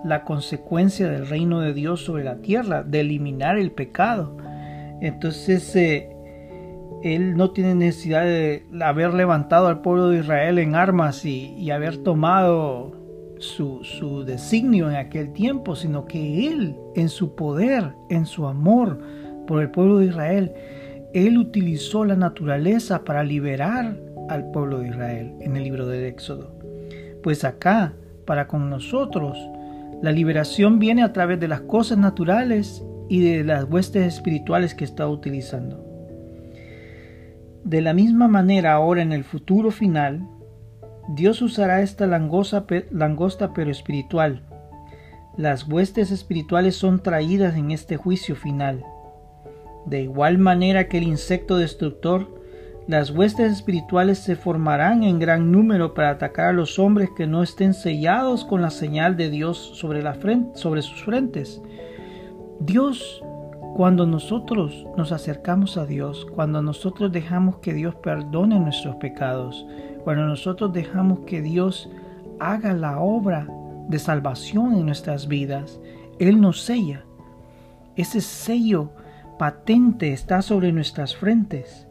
la 0.05 0.23
consecuencia 0.25 1.09
del 1.09 1.27
reino 1.27 1.61
de 1.61 1.75
Dios 1.75 2.05
sobre 2.05 2.23
la 2.23 2.37
tierra, 2.37 2.85
de 2.85 3.01
eliminar 3.01 3.59
el 3.59 3.73
pecado. 3.73 4.37
Entonces, 5.01 5.75
eh, 5.75 6.09
él 7.03 7.37
no 7.37 7.51
tiene 7.51 7.75
necesidad 7.75 8.23
de 8.23 8.65
haber 8.81 9.13
levantado 9.13 9.67
al 9.67 9.81
pueblo 9.81 10.09
de 10.09 10.21
Israel 10.21 10.59
en 10.59 10.77
armas 10.77 11.25
y, 11.25 11.71
haber 11.73 11.99
tomado 11.99 12.93
su, 13.39 13.83
su, 13.83 14.25
designio 14.25 14.89
en 14.89 14.97
aquel 14.97 15.33
tiempo, 15.33 15.75
sino 15.75 16.07
que 16.07 16.49
Él, 16.49 16.77
en 16.95 17.09
su 17.09 17.35
poder, 17.35 17.93
en 18.09 18.25
su 18.27 18.47
amor 18.47 19.01
por 19.49 19.63
el 19.63 19.71
pueblo 19.71 19.99
de 19.99 20.07
Israel, 20.07 20.53
Él 21.13 21.37
utilizó 21.39 22.05
la 22.05 22.15
naturaleza 22.15 23.05
para 23.05 23.25
liberar 23.25 23.97
al 24.29 24.51
pueblo 24.53 24.79
de 24.79 24.89
Israel 24.89 25.35
en 25.41 25.57
el 25.57 25.65
libro 25.65 25.87
del 25.87 26.05
Éxodo. 26.05 26.58
Pues 27.29 27.45
acá, 27.45 27.93
para 28.25 28.49
con 28.49 28.71
nosotros, 28.71 29.37
la 30.01 30.13
liberación 30.13 30.79
viene 30.79 31.03
a 31.03 31.13
través 31.13 31.39
de 31.39 31.47
las 31.47 31.61
cosas 31.61 31.99
naturales 31.99 32.83
y 33.11 33.21
de 33.21 33.45
las 33.45 33.65
huestes 33.65 34.15
espirituales 34.15 34.75
que 34.75 34.87
está 34.87 35.07
utilizando. 35.07 35.85
De 37.65 37.83
la 37.83 37.93
misma 37.93 38.29
manera 38.29 38.73
ahora 38.73 39.03
en 39.03 39.13
el 39.13 39.25
futuro 39.25 39.71
final, 39.71 40.27
Dios 41.11 41.43
usará 41.43 41.83
esta 41.83 42.07
langosta, 42.07 42.65
langosta 42.91 43.53
pero 43.53 43.71
espiritual. 43.71 44.41
Las 45.37 45.69
huestes 45.69 46.11
espirituales 46.11 46.77
son 46.77 47.03
traídas 47.03 47.57
en 47.57 47.73
este 47.73 47.99
juicio 47.99 48.37
final. 48.37 48.87
De 49.85 50.01
igual 50.01 50.39
manera 50.39 50.89
que 50.89 50.97
el 50.97 51.05
insecto 51.05 51.59
destructor, 51.59 52.38
las 52.89 53.11
huestes 53.11 53.53
espirituales 53.53 54.19
se 54.19 54.35
formarán 54.35 55.03
en 55.03 55.19
gran 55.19 55.53
número 55.53 55.93
para 55.93 56.09
atacar 56.09 56.47
a 56.47 56.53
los 56.55 56.79
hombres 56.79 57.11
que 57.15 57.27
no 57.27 57.43
estén 57.43 57.75
sellados 57.75 58.47
con 58.47 58.63
la 58.63 58.71
señal 58.71 59.15
de 59.19 59.29
Dios 59.29 59.59
sobre, 59.75 60.03
la 60.03 60.15
sus 60.15 61.05
frentes. 61.05 61.61
Dios 62.61 63.23
cuando 63.77 64.07
nosotros 64.07 64.87
nos 64.97 65.13
acercamos 65.13 65.77
a 65.77 65.85
Dios, 65.85 66.27
cuando 66.35 66.63
nosotros 66.63 67.13
dejamos 67.13 67.59
que 67.59 67.75
Dios 67.75 67.95
perdone 67.97 68.59
nuestros 68.59 68.97
pecados, 68.97 69.67
cuando 70.03 70.25
nosotros 70.25 70.73
dejamos 70.73 71.21
que 71.27 71.43
Dios 71.43 71.91
haga 72.41 72.73
la 72.73 73.01
obra 73.01 73.47
de 73.89 73.99
salvación 73.99 74.75
en 74.75 74.87
nuestras 74.87 75.29
vidas, 75.29 75.79
Él 76.19 76.41
nos 76.41 76.63
sella. 76.63 77.05
Ese 77.97 78.23
sello 78.23 78.93
patente 79.39 80.15
está 80.15 80.41
sobre 80.41 80.73
nuestras 80.73 81.15
frentes 81.15 81.88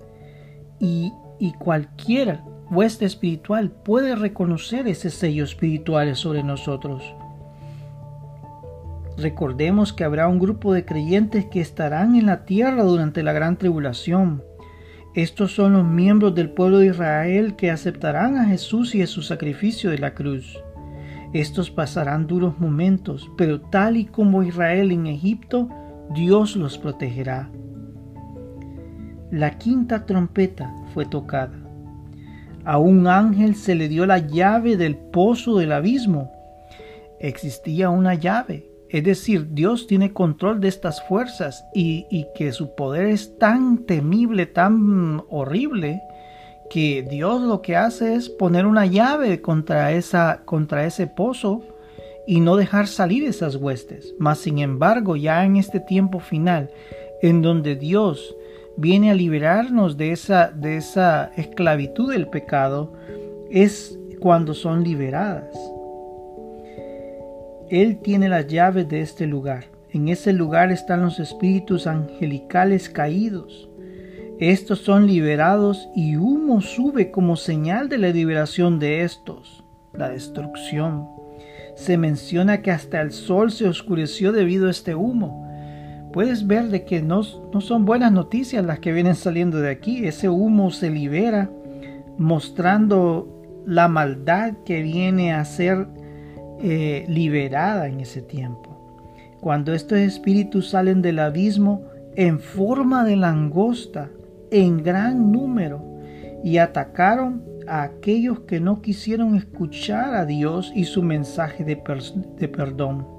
y, 0.79 1.13
y 1.39 1.53
cualquier 1.53 2.41
hueste 2.69 3.05
espiritual 3.05 3.71
puede 3.71 4.15
reconocer 4.15 4.87
ese 4.87 5.09
sello 5.09 5.43
espiritual 5.43 6.15
sobre 6.15 6.43
nosotros. 6.43 7.03
Recordemos 9.17 9.93
que 9.93 10.03
habrá 10.03 10.27
un 10.27 10.37
grupo 10.37 10.73
de 10.73 10.85
creyentes 10.85 11.45
que 11.45 11.59
estarán 11.59 12.15
en 12.15 12.27
la 12.27 12.45
tierra 12.45 12.83
durante 12.83 13.23
la 13.23 13.33
gran 13.33 13.57
tribulación. 13.57 14.43
Estos 15.15 15.55
son 15.55 15.73
los 15.73 15.85
miembros 15.85 16.35
del 16.35 16.51
pueblo 16.51 16.77
de 16.77 16.87
Israel 16.87 17.55
que 17.55 17.71
aceptarán 17.71 18.37
a 18.37 18.45
Jesús 18.45 18.93
y 18.93 19.01
a 19.01 19.07
su 19.07 19.23
sacrificio 19.23 19.89
de 19.89 19.97
la 19.97 20.13
cruz. 20.13 20.61
Estos 21.33 21.71
pasarán 21.71 22.27
duros 22.27 22.59
momentos, 22.59 23.29
pero 23.35 23.59
tal 23.59 23.97
y 23.97 24.05
como 24.05 24.43
Israel 24.43 24.91
en 24.91 25.07
Egipto, 25.07 25.67
Dios 26.13 26.55
los 26.55 26.77
protegerá. 26.77 27.49
La 29.31 29.57
quinta 29.57 30.05
trompeta 30.05 30.73
fue 30.93 31.05
tocada. 31.05 31.57
A 32.63 32.77
un 32.77 33.07
ángel 33.07 33.55
se 33.55 33.75
le 33.75 33.87
dio 33.87 34.05
la 34.05 34.19
llave 34.19 34.77
del 34.77 34.95
pozo 34.95 35.57
del 35.57 35.71
abismo. 35.71 36.31
Existía 37.19 37.89
una 37.89 38.13
llave 38.13 38.77
es 38.89 39.03
decir, 39.03 39.49
Dios 39.51 39.85
tiene 39.87 40.13
control 40.13 40.61
de 40.61 40.69
estas 40.69 41.03
fuerzas 41.03 41.65
y, 41.73 42.05
que 42.35 42.53
su 42.53 42.73
poder 42.73 43.07
es 43.07 43.37
tan 43.37 43.79
temible, 43.79 44.45
tan 44.45 45.23
horrible, 45.29 46.01
que 46.69 47.05
Dios 47.09 47.41
lo 47.41 47.61
que 47.61 47.75
hace 47.75 48.15
es 48.15 48.29
poner 48.29 48.65
una 48.65 48.85
llave 48.85 49.41
contra, 49.41 49.91
esa, 49.91 50.41
contra 50.45 50.85
ese 50.85 51.07
pozo 51.07 51.63
y 52.25 52.39
no 52.39 52.55
dejar 52.55 52.87
salir 52.87 53.25
esas 53.25 53.55
huestes. 53.55 54.13
Mas 54.19 54.39
sin 54.39 54.59
embargo, 54.59 55.15
ya 55.17 55.43
en 55.43 55.57
este 55.57 55.81
tiempo 55.81 56.19
final, 56.19 56.69
en 57.21 57.41
donde 57.41 57.75
Dios 57.75 58.35
viene 58.77 59.11
a 59.11 59.15
liberarnos 59.15 59.97
de 59.97 60.11
esa, 60.11 60.51
de 60.51 60.77
esa 60.77 61.31
esclavitud 61.35 62.11
del 62.11 62.27
pecado, 62.27 62.93
es 63.49 63.97
cuando 64.19 64.53
son 64.53 64.83
liberadas. 64.83 65.57
Él 67.69 67.97
tiene 67.97 68.29
las 68.29 68.47
llaves 68.47 68.87
de 68.87 69.01
este 69.01 69.27
lugar. 69.27 69.65
En 69.91 70.07
ese 70.09 70.31
lugar 70.31 70.71
están 70.71 71.01
los 71.01 71.19
espíritus 71.19 71.87
angelicales 71.87 72.89
caídos. 72.89 73.69
Estos 74.39 74.79
son 74.79 75.07
liberados 75.07 75.89
y 75.95 76.15
humo 76.15 76.61
sube 76.61 77.09
como 77.09 77.35
señal 77.35 77.89
de 77.89 77.97
la 77.97 78.09
liberación 78.09 78.79
de 78.79 79.01
estos, 79.01 79.63
la 79.93 80.09
destrucción. 80.09 81.07
Se 81.75 81.97
menciona 81.97 82.61
que 82.61 82.71
hasta 82.71 83.01
el 83.01 83.11
sol 83.11 83.51
se 83.51 83.67
oscureció 83.67 84.31
debido 84.31 84.67
a 84.67 84.71
este 84.71 84.93
humo. 84.93 85.46
Puedes 86.17 86.47
ver 86.47 86.69
de 86.69 86.83
que 86.83 87.03
no, 87.03 87.21
no 87.53 87.61
son 87.61 87.85
buenas 87.85 88.11
noticias 88.11 88.65
las 88.65 88.79
que 88.79 88.91
vienen 88.91 89.13
saliendo 89.13 89.59
de 89.59 89.69
aquí. 89.69 90.07
Ese 90.07 90.29
humo 90.29 90.71
se 90.71 90.89
libera 90.89 91.51
mostrando 92.17 93.61
la 93.67 93.87
maldad 93.87 94.53
que 94.65 94.81
viene 94.81 95.31
a 95.31 95.45
ser 95.45 95.87
eh, 96.59 97.05
liberada 97.07 97.87
en 97.87 97.99
ese 97.99 98.23
tiempo. 98.23 99.05
Cuando 99.41 99.75
estos 99.75 99.99
espíritus 99.99 100.71
salen 100.71 101.03
del 101.03 101.19
abismo 101.19 101.83
en 102.15 102.39
forma 102.39 103.03
de 103.03 103.15
langosta, 103.15 104.09
en 104.49 104.81
gran 104.81 105.31
número, 105.31 105.85
y 106.43 106.57
atacaron 106.57 107.43
a 107.67 107.83
aquellos 107.83 108.39
que 108.39 108.59
no 108.59 108.81
quisieron 108.81 109.35
escuchar 109.35 110.15
a 110.15 110.25
Dios 110.25 110.71
y 110.73 110.85
su 110.85 111.03
mensaje 111.03 111.63
de, 111.63 111.79
de 112.39 112.47
perdón. 112.47 113.16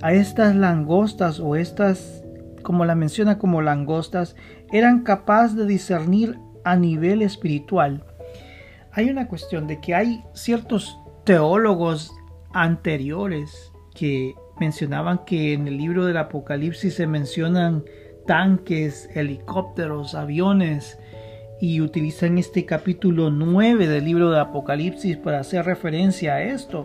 A 0.00 0.12
estas 0.12 0.54
langostas 0.54 1.40
o 1.40 1.56
estas, 1.56 2.24
como 2.62 2.84
la 2.84 2.94
menciona 2.94 3.38
como 3.38 3.62
langostas, 3.62 4.36
eran 4.72 5.02
capaces 5.02 5.56
de 5.56 5.66
discernir 5.66 6.38
a 6.64 6.76
nivel 6.76 7.22
espiritual. 7.22 8.04
Hay 8.92 9.10
una 9.10 9.28
cuestión 9.28 9.66
de 9.66 9.80
que 9.80 9.94
hay 9.94 10.22
ciertos 10.34 10.98
teólogos 11.24 12.12
anteriores 12.52 13.72
que 13.94 14.34
mencionaban 14.60 15.24
que 15.24 15.52
en 15.52 15.68
el 15.68 15.76
libro 15.76 16.04
del 16.06 16.16
Apocalipsis 16.16 16.94
se 16.94 17.06
mencionan 17.06 17.84
tanques, 18.26 19.08
helicópteros, 19.14 20.14
aviones, 20.14 20.98
y 21.60 21.80
utilizan 21.80 22.38
este 22.38 22.64
capítulo 22.64 23.30
9 23.30 23.88
del 23.88 24.04
libro 24.04 24.30
de 24.30 24.40
Apocalipsis 24.40 25.16
para 25.16 25.40
hacer 25.40 25.64
referencia 25.64 26.34
a 26.34 26.42
esto, 26.42 26.84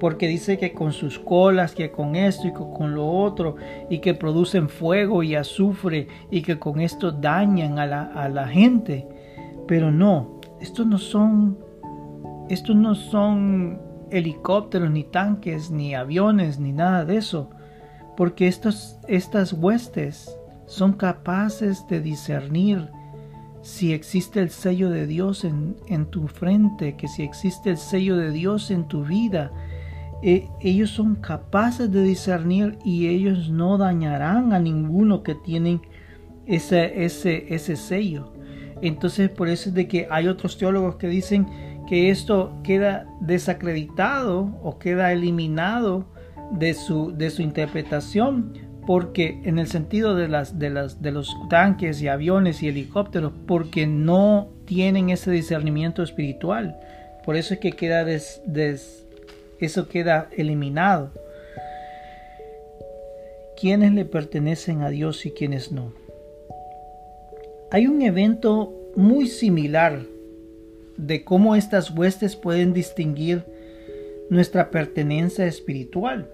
porque 0.00 0.26
dice 0.26 0.58
que 0.58 0.72
con 0.72 0.92
sus 0.92 1.18
colas, 1.18 1.74
que 1.74 1.92
con 1.92 2.16
esto 2.16 2.48
y 2.48 2.52
con 2.52 2.94
lo 2.94 3.06
otro, 3.06 3.56
y 3.88 3.98
que 3.98 4.14
producen 4.14 4.68
fuego 4.68 5.22
y 5.22 5.36
azufre, 5.36 6.08
y 6.30 6.42
que 6.42 6.58
con 6.58 6.80
esto 6.80 7.12
dañan 7.12 7.78
a 7.78 7.86
la, 7.86 8.48
gente. 8.48 9.06
Pero 9.68 9.92
no, 9.92 10.40
estos 10.60 10.86
no 10.86 10.98
son, 10.98 11.58
estos 12.48 12.74
no 12.74 12.94
son 12.94 13.80
helicópteros, 14.10 14.90
ni 14.90 15.04
tanques, 15.04 15.70
ni 15.70 15.94
aviones, 15.94 16.58
ni 16.58 16.72
nada 16.72 17.04
de 17.04 17.18
eso, 17.18 17.50
porque 18.16 18.48
estos, 18.48 18.98
estas 19.06 19.52
huestes 19.52 20.34
son 20.66 20.94
capaces 20.94 21.86
de 21.88 22.00
discernir 22.00 22.88
si 23.62 23.92
existe 23.92 24.40
el 24.40 24.50
sello 24.50 24.88
de 24.88 25.06
Dios 25.06 25.44
en, 25.44 26.06
tu 26.06 26.28
frente, 26.28 26.96
que 26.96 27.08
si 27.08 27.22
existe 27.22 27.70
el 27.70 27.76
sello 27.76 28.16
de 28.16 28.30
Dios 28.30 28.70
en 28.70 28.88
tu 28.88 29.04
vida, 29.04 29.52
eh, 30.22 30.48
ellos 30.60 30.90
son 30.90 31.16
capaces 31.16 31.90
de 31.90 32.02
discernir 32.02 32.78
y 32.84 33.08
ellos 33.08 33.50
no 33.50 33.78
dañarán 33.78 34.52
a 34.52 34.58
ninguno 34.58 35.22
que 35.22 35.34
tienen 35.34 35.80
ese, 36.46 37.04
ese, 37.04 37.54
ese 37.54 37.76
sello. 37.76 38.32
Entonces 38.82 39.30
por 39.30 39.48
eso 39.48 39.68
es 39.70 39.74
de 39.74 39.88
que 39.88 40.08
hay 40.10 40.28
otros 40.28 40.58
teólogos 40.58 40.96
que 40.96 41.08
dicen 41.08 41.46
que 41.88 42.10
esto 42.10 42.52
queda 42.62 43.06
desacreditado 43.20 44.58
o 44.62 44.78
queda 44.78 45.12
eliminado 45.12 46.06
de 46.52 46.74
su, 46.74 47.12
de 47.16 47.30
su 47.30 47.42
interpretación 47.42 48.52
porque 48.86 49.40
en 49.44 49.58
el 49.58 49.66
sentido 49.66 50.14
de 50.14 50.28
las 50.28 50.58
de 50.58 50.70
las 50.70 51.02
de 51.02 51.12
los 51.12 51.36
tanques 51.48 52.00
y 52.02 52.08
aviones 52.08 52.62
y 52.62 52.68
helicópteros 52.68 53.32
porque 53.46 53.86
no 53.86 54.48
tienen 54.64 55.10
ese 55.10 55.30
discernimiento 55.30 56.02
espiritual 56.02 56.76
por 57.24 57.36
eso 57.36 57.54
es 57.54 57.60
que 57.60 57.72
queda 57.72 58.04
des, 58.04 58.42
eso 59.66 59.88
queda 59.88 60.28
eliminado 60.36 61.10
quiénes 63.58 63.92
le 63.92 64.04
pertenecen 64.04 64.82
a 64.82 64.90
Dios 64.90 65.26
y 65.26 65.30
quiénes 65.30 65.72
no 65.72 65.92
hay 67.70 67.86
un 67.86 68.02
evento 68.02 68.74
muy 68.96 69.28
similar 69.28 70.00
de 70.96 71.24
cómo 71.24 71.56
estas 71.56 71.90
huestes 71.90 72.36
pueden 72.36 72.72
distinguir 72.72 73.44
nuestra 74.28 74.70
pertenencia 74.70 75.46
espiritual 75.46 76.28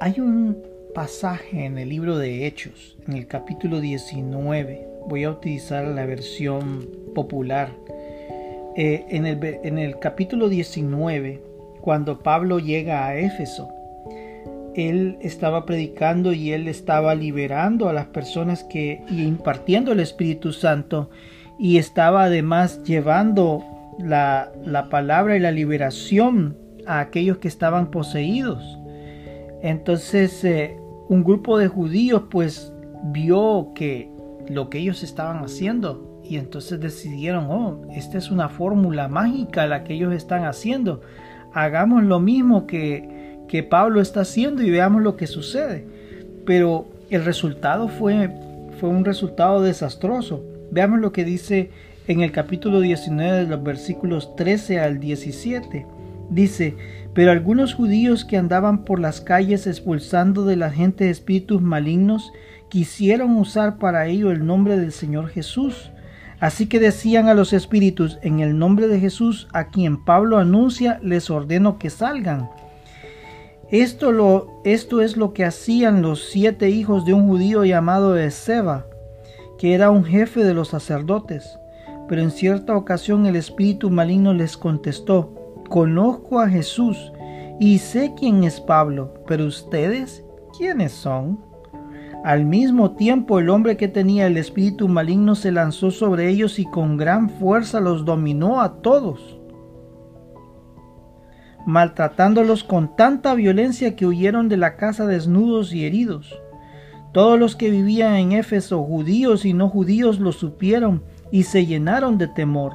hay 0.00 0.20
un 0.20 0.62
pasaje 0.94 1.64
en 1.64 1.76
el 1.78 1.88
libro 1.88 2.18
de 2.18 2.46
Hechos, 2.46 2.96
en 3.08 3.14
el 3.14 3.26
capítulo 3.26 3.80
19. 3.80 4.86
Voy 5.08 5.24
a 5.24 5.30
utilizar 5.30 5.84
la 5.86 6.06
versión 6.06 6.88
popular. 7.14 7.72
Eh, 8.76 9.04
en, 9.08 9.26
el, 9.26 9.42
en 9.42 9.78
el 9.78 9.98
capítulo 9.98 10.48
19, 10.48 11.40
cuando 11.88 12.18
Pablo 12.18 12.58
llega 12.58 13.06
a 13.06 13.16
Éfeso, 13.16 13.70
él 14.74 15.16
estaba 15.22 15.64
predicando 15.64 16.34
y 16.34 16.52
él 16.52 16.68
estaba 16.68 17.14
liberando 17.14 17.88
a 17.88 17.94
las 17.94 18.08
personas 18.08 18.62
que 18.62 19.02
y 19.08 19.22
impartiendo 19.22 19.92
el 19.92 20.00
Espíritu 20.00 20.52
Santo 20.52 21.08
y 21.58 21.78
estaba 21.78 22.24
además 22.24 22.82
llevando 22.84 23.64
la, 23.98 24.52
la 24.66 24.90
palabra 24.90 25.34
y 25.38 25.40
la 25.40 25.50
liberación 25.50 26.58
a 26.86 27.00
aquellos 27.00 27.38
que 27.38 27.48
estaban 27.48 27.90
poseídos. 27.90 28.78
Entonces 29.62 30.44
eh, 30.44 30.76
un 31.08 31.24
grupo 31.24 31.56
de 31.56 31.68
judíos 31.68 32.24
pues 32.30 32.70
vio 33.04 33.72
que 33.74 34.10
lo 34.46 34.68
que 34.68 34.76
ellos 34.76 35.02
estaban 35.02 35.42
haciendo 35.42 36.20
y 36.22 36.36
entonces 36.36 36.80
decidieron, 36.80 37.46
oh, 37.48 37.80
esta 37.94 38.18
es 38.18 38.30
una 38.30 38.50
fórmula 38.50 39.08
mágica 39.08 39.66
la 39.66 39.84
que 39.84 39.94
ellos 39.94 40.12
están 40.12 40.44
haciendo. 40.44 41.00
Hagamos 41.52 42.04
lo 42.04 42.20
mismo 42.20 42.66
que, 42.66 43.38
que 43.48 43.62
Pablo 43.62 44.00
está 44.00 44.20
haciendo 44.20 44.62
y 44.62 44.70
veamos 44.70 45.02
lo 45.02 45.16
que 45.16 45.26
sucede. 45.26 45.86
Pero 46.44 46.86
el 47.10 47.24
resultado 47.24 47.88
fue, 47.88 48.30
fue 48.80 48.88
un 48.88 49.04
resultado 49.04 49.62
desastroso. 49.62 50.44
Veamos 50.70 51.00
lo 51.00 51.12
que 51.12 51.24
dice 51.24 51.70
en 52.06 52.20
el 52.20 52.32
capítulo 52.32 52.80
19 52.80 53.44
de 53.44 53.46
los 53.46 53.62
versículos 53.62 54.34
13 54.36 54.80
al 54.80 54.98
17. 54.98 55.86
Dice, 56.30 56.76
pero 57.14 57.30
algunos 57.30 57.74
judíos 57.74 58.24
que 58.24 58.36
andaban 58.36 58.84
por 58.84 59.00
las 59.00 59.20
calles 59.20 59.66
expulsando 59.66 60.44
de 60.44 60.56
la 60.56 60.70
gente 60.70 61.08
espíritus 61.10 61.62
malignos 61.62 62.32
quisieron 62.68 63.36
usar 63.36 63.78
para 63.78 64.06
ello 64.06 64.30
el 64.30 64.44
nombre 64.46 64.76
del 64.76 64.92
Señor 64.92 65.28
Jesús. 65.28 65.90
Así 66.40 66.66
que 66.66 66.78
decían 66.78 67.28
a 67.28 67.34
los 67.34 67.52
espíritus, 67.52 68.18
en 68.22 68.40
el 68.40 68.58
nombre 68.58 68.86
de 68.86 69.00
Jesús, 69.00 69.48
a 69.52 69.68
quien 69.68 70.04
Pablo 70.04 70.38
anuncia, 70.38 71.00
les 71.02 71.30
ordeno 71.30 71.78
que 71.78 71.90
salgan. 71.90 72.48
Esto, 73.70 74.12
lo, 74.12 74.60
esto 74.64 75.02
es 75.02 75.16
lo 75.16 75.34
que 75.34 75.44
hacían 75.44 76.00
los 76.00 76.28
siete 76.30 76.70
hijos 76.70 77.04
de 77.04 77.12
un 77.12 77.26
judío 77.26 77.64
llamado 77.64 78.16
Ezeba, 78.16 78.86
que 79.58 79.74
era 79.74 79.90
un 79.90 80.04
jefe 80.04 80.44
de 80.44 80.54
los 80.54 80.68
sacerdotes. 80.68 81.58
Pero 82.08 82.22
en 82.22 82.30
cierta 82.30 82.76
ocasión 82.76 83.26
el 83.26 83.36
espíritu 83.36 83.90
maligno 83.90 84.32
les 84.32 84.56
contestó, 84.56 85.34
Conozco 85.68 86.40
a 86.40 86.48
Jesús 86.48 87.12
y 87.60 87.78
sé 87.78 88.14
quién 88.16 88.44
es 88.44 88.58
Pablo, 88.58 89.12
pero 89.26 89.44
ustedes, 89.44 90.24
¿quiénes 90.56 90.92
son? 90.92 91.47
Al 92.24 92.44
mismo 92.44 92.92
tiempo 92.92 93.38
el 93.38 93.48
hombre 93.48 93.76
que 93.76 93.88
tenía 93.88 94.26
el 94.26 94.36
espíritu 94.36 94.88
maligno 94.88 95.34
se 95.34 95.52
lanzó 95.52 95.90
sobre 95.90 96.28
ellos 96.28 96.58
y 96.58 96.64
con 96.64 96.96
gran 96.96 97.30
fuerza 97.30 97.80
los 97.80 98.04
dominó 98.04 98.60
a 98.60 98.82
todos, 98.82 99.38
maltratándolos 101.64 102.64
con 102.64 102.96
tanta 102.96 103.34
violencia 103.34 103.94
que 103.94 104.04
huyeron 104.04 104.48
de 104.48 104.56
la 104.56 104.76
casa 104.76 105.06
desnudos 105.06 105.72
y 105.72 105.84
heridos. 105.84 106.40
Todos 107.12 107.38
los 107.38 107.56
que 107.56 107.70
vivían 107.70 108.16
en 108.16 108.32
Éfeso, 108.32 108.82
judíos 108.82 109.44
y 109.44 109.54
no 109.54 109.68
judíos, 109.68 110.18
lo 110.18 110.32
supieron 110.32 111.04
y 111.30 111.44
se 111.44 111.66
llenaron 111.66 112.18
de 112.18 112.28
temor. 112.28 112.74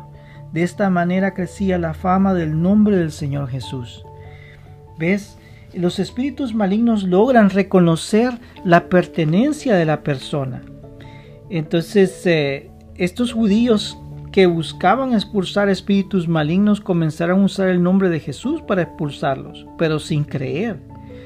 De 0.51 0.63
esta 0.63 0.89
manera 0.89 1.33
crecía 1.33 1.77
la 1.77 1.93
fama 1.93 2.33
del 2.33 2.61
nombre 2.61 2.97
del 2.97 3.11
Señor 3.11 3.49
Jesús. 3.49 4.05
¿Ves? 4.97 5.37
Los 5.73 5.97
espíritus 5.97 6.53
malignos 6.53 7.03
logran 7.03 7.49
reconocer 7.49 8.33
la 8.63 8.89
pertenencia 8.89 9.75
de 9.75 9.85
la 9.85 10.03
persona. 10.03 10.61
Entonces, 11.49 12.25
eh, 12.25 12.69
estos 12.95 13.33
judíos 13.33 13.97
que 14.31 14.45
buscaban 14.45 15.13
expulsar 15.13 15.69
espíritus 15.69 16.27
malignos 16.27 16.81
comenzaron 16.81 17.41
a 17.41 17.45
usar 17.45 17.69
el 17.69 17.81
nombre 17.81 18.09
de 18.09 18.19
Jesús 18.19 18.61
para 18.61 18.83
expulsarlos, 18.83 19.67
pero 19.77 19.99
sin 19.99 20.23
creer, 20.23 20.79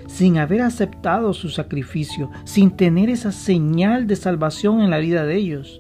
sin 0.08 0.38
haber 0.38 0.62
aceptado 0.62 1.34
su 1.34 1.50
sacrificio, 1.50 2.30
sin 2.46 2.72
tener 2.72 3.10
esa 3.10 3.32
señal 3.32 4.08
de 4.08 4.16
salvación 4.16 4.82
en 4.82 4.90
la 4.90 4.98
vida 4.98 5.26
de 5.26 5.36
ellos. 5.36 5.80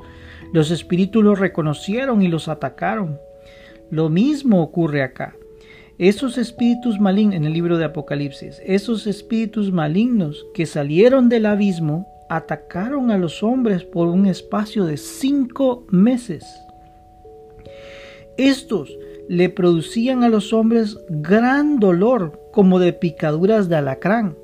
Los 0.54 0.72
espíritus 0.72 1.24
los 1.24 1.40
reconocieron 1.40 2.22
y 2.22 2.28
los 2.28 2.48
atacaron. 2.48 3.20
Lo 3.92 4.10
mismo 4.10 4.62
ocurre 4.62 5.04
acá. 5.04 5.36
Esos 5.98 6.38
espíritus 6.38 7.00
malignos, 7.00 7.36
en 7.36 7.46
el 7.46 7.54
libro 7.54 7.80
de 7.80 7.86
Apocalipsis, 7.86 8.62
esos 8.64 9.08
espíritus 9.08 9.72
malignos 9.72 10.46
que 10.54 10.68
salieron 10.68 11.28
del 11.28 11.48
abismo 11.48 12.08
atacaron 12.30 13.10
a 13.10 13.18
los 13.18 13.42
hombres 13.42 13.84
por 13.84 14.08
un 14.08 14.28
espacio 14.28 14.86
de 14.86 14.98
cinco 14.98 15.88
meses. 15.90 16.46
Estos 18.38 18.96
le 19.28 19.50
producían 19.50 20.24
a 20.24 20.30
los 20.30 20.54
hombres 20.54 21.00
gran 21.10 21.80
dolor 21.80 22.40
como 22.52 22.78
de 22.78 22.94
picaduras 22.94 23.68
de 23.68 23.78
alacrán. 23.78 24.38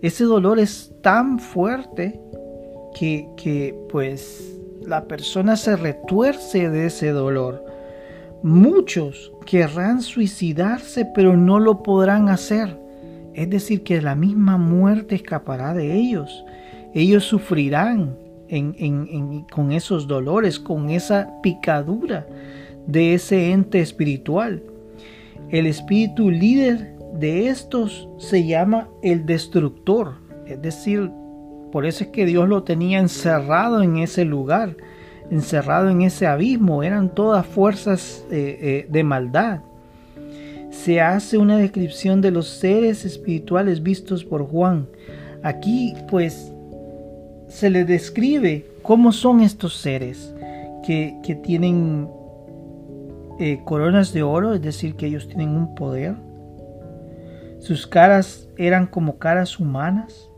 Ese 0.00 0.22
dolor 0.22 0.60
es 0.60 0.92
tan 1.02 1.40
fuerte 1.40 2.20
que, 2.94 3.28
que 3.36 3.74
pues 3.88 4.56
la 4.86 5.08
persona 5.08 5.56
se 5.56 5.74
retuerce 5.74 6.70
de 6.70 6.86
ese 6.86 7.10
dolor. 7.10 7.64
Muchos 8.44 9.32
querrán 9.48 10.02
suicidarse, 10.02 11.06
pero 11.06 11.34
no 11.34 11.58
lo 11.58 11.82
podrán 11.82 12.28
hacer. 12.28 12.78
Es 13.32 13.48
decir, 13.48 13.82
que 13.82 14.02
la 14.02 14.14
misma 14.14 14.58
muerte 14.58 15.14
escapará 15.14 15.72
de 15.72 15.94
ellos. 15.94 16.44
Ellos 16.92 17.24
sufrirán 17.24 18.14
con 19.50 19.72
esos 19.72 20.06
dolores, 20.06 20.58
con 20.58 20.90
esa 20.90 21.40
picadura 21.42 22.26
de 22.86 23.14
ese 23.14 23.50
ente 23.52 23.80
espiritual. 23.80 24.62
El 25.48 25.64
espíritu 25.64 26.30
líder 26.30 26.94
de 27.14 27.48
estos 27.48 28.06
se 28.18 28.46
llama 28.46 28.86
el 29.02 29.24
destructor. 29.24 30.16
Es 30.46 30.60
decir, 30.60 31.10
por 31.72 31.86
eso 31.86 32.04
es 32.04 32.10
que 32.10 32.26
Dios 32.26 32.46
lo 32.50 32.64
tenía 32.64 32.98
encerrado 32.98 33.82
en 33.82 33.96
ese 33.96 34.26
lugar 34.26 34.76
encerrado 35.30 35.90
en 35.90 36.02
ese 36.02 36.26
abismo, 36.26 36.82
eran 36.82 37.14
todas 37.14 37.46
fuerzas 37.46 38.24
eh, 38.30 38.58
eh, 38.60 38.86
de 38.88 39.04
maldad. 39.04 39.60
se 40.70 41.00
hace 41.00 41.38
una 41.38 41.56
descripción 41.56 42.20
de 42.20 42.30
los 42.30 42.48
seres 42.48 43.04
espirituales 43.04 43.82
vistos 43.82 44.24
por 44.24 44.46
Juan. 44.46 44.86
Aquí 45.42 45.94
pues 46.08 46.52
se 47.48 47.70
le 47.70 47.84
describe 47.84 48.66
cómo 48.82 49.12
son 49.12 49.40
estos 49.40 49.76
seres 49.76 50.34
que, 50.86 51.38
tienen 51.42 52.08
eh, 53.38 53.60
coronas 53.64 54.12
de 54.12 54.22
oro, 54.22 54.54
es 54.54 54.62
decir, 54.62 54.94
que 54.94 55.06
ellos 55.06 55.28
tienen 55.28 55.50
un 55.50 55.74
poder. 55.74 56.14
Sus 57.58 57.86
caras 57.86 58.48
eran 58.56 58.86
como 58.86 59.18
caras 59.18 59.58
humanas. 59.58 60.30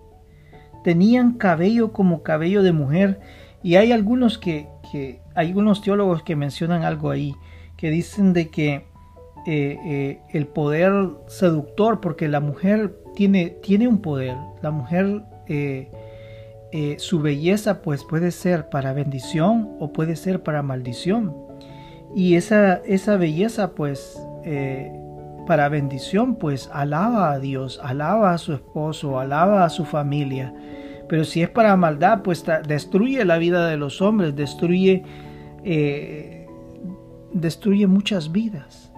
Tenían 0.83 1.35
cabello 1.35 1.93
como 1.93 2.23
cabello 2.23 2.63
de 2.63 2.73
mujer. 2.73 3.21
Y 3.63 3.77
hay 3.77 3.93
algunos 3.93 4.39
que, 4.39 4.67
que 4.91 5.21
hay 5.35 5.49
algunos 5.49 5.83
teólogos 5.83 6.23
que 6.23 6.37
mencionan 6.37 6.83
algo 6.83 7.11
ahí, 7.11 7.35
que 7.77 7.91
dicen 7.91 8.33
de 8.33 8.49
que 8.49 8.85
eh, 9.47 9.79
eh, 9.85 10.21
el 10.31 10.47
poder 10.47 10.93
seductor, 11.27 12.01
porque 12.01 12.29
la 12.29 12.41
mujer 12.41 12.95
tiene, 13.15 13.51
tiene 13.63 13.89
un 13.89 14.03
poder, 14.03 14.37
la 14.61 14.71
mujer, 14.71 15.23
eh, 15.49 15.89
su 16.99 17.21
belleza 17.21 17.83
pues 17.83 18.05
puede 18.05 18.31
ser 18.31 18.69
para 18.69 18.93
bendición 18.93 19.77
o 19.81 19.93
puede 19.93 20.17
ser 20.17 20.43
para 20.43 20.63
maldición. 20.63 21.35
Y 22.15 22.35
esa, 22.35 22.77
esa 22.85 23.17
belleza 23.17 23.73
pues 23.75 24.21
para 25.47 25.69
bendición 25.69 26.37
pues 26.37 26.69
alaba 26.73 27.33
a 27.33 27.39
Dios, 27.39 27.81
alaba 27.83 28.35
a 28.35 28.39
su 28.39 28.53
esposo, 28.53 29.19
alaba 29.19 29.65
a 29.65 29.71
su 29.71 29.85
familia. 29.85 30.55
Pero 31.11 31.25
si 31.25 31.43
es 31.43 31.51
para 31.51 31.77
maldad 31.77 32.23
pues 32.23 32.45
destruye 32.67 33.23
la 33.27 33.37
vida 33.37 33.67
de 33.67 33.77
los 33.77 34.01
hombres, 34.01 34.35
destruye, 34.35 35.03
destruye 37.35 37.87
muchas 37.87 38.33
vidas. 38.33 38.91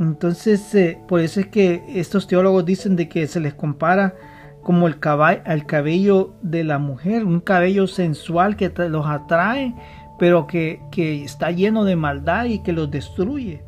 Entonces, 0.00 0.74
eh, 0.74 0.98
por 1.06 1.20
eso 1.20 1.40
es 1.40 1.46
que 1.46 1.84
estos 1.88 2.26
teólogos 2.26 2.64
dicen 2.64 2.96
de 2.96 3.08
que 3.08 3.26
se 3.26 3.40
les 3.40 3.54
compara 3.54 4.14
como 4.62 4.88
el 4.88 4.98
cabello 4.98 6.34
de 6.42 6.64
la 6.64 6.78
mujer, 6.78 7.24
un 7.24 7.40
cabello 7.40 7.86
sensual 7.86 8.56
que 8.56 8.72
los 8.88 9.06
atrae, 9.06 9.74
pero 10.18 10.46
que, 10.46 10.80
está 10.96 11.50
lleno 11.50 11.84
de 11.84 11.96
maldad 11.96 12.46
y 12.46 12.60
que 12.60 12.72
los 12.72 12.90
destruye. 12.90 13.62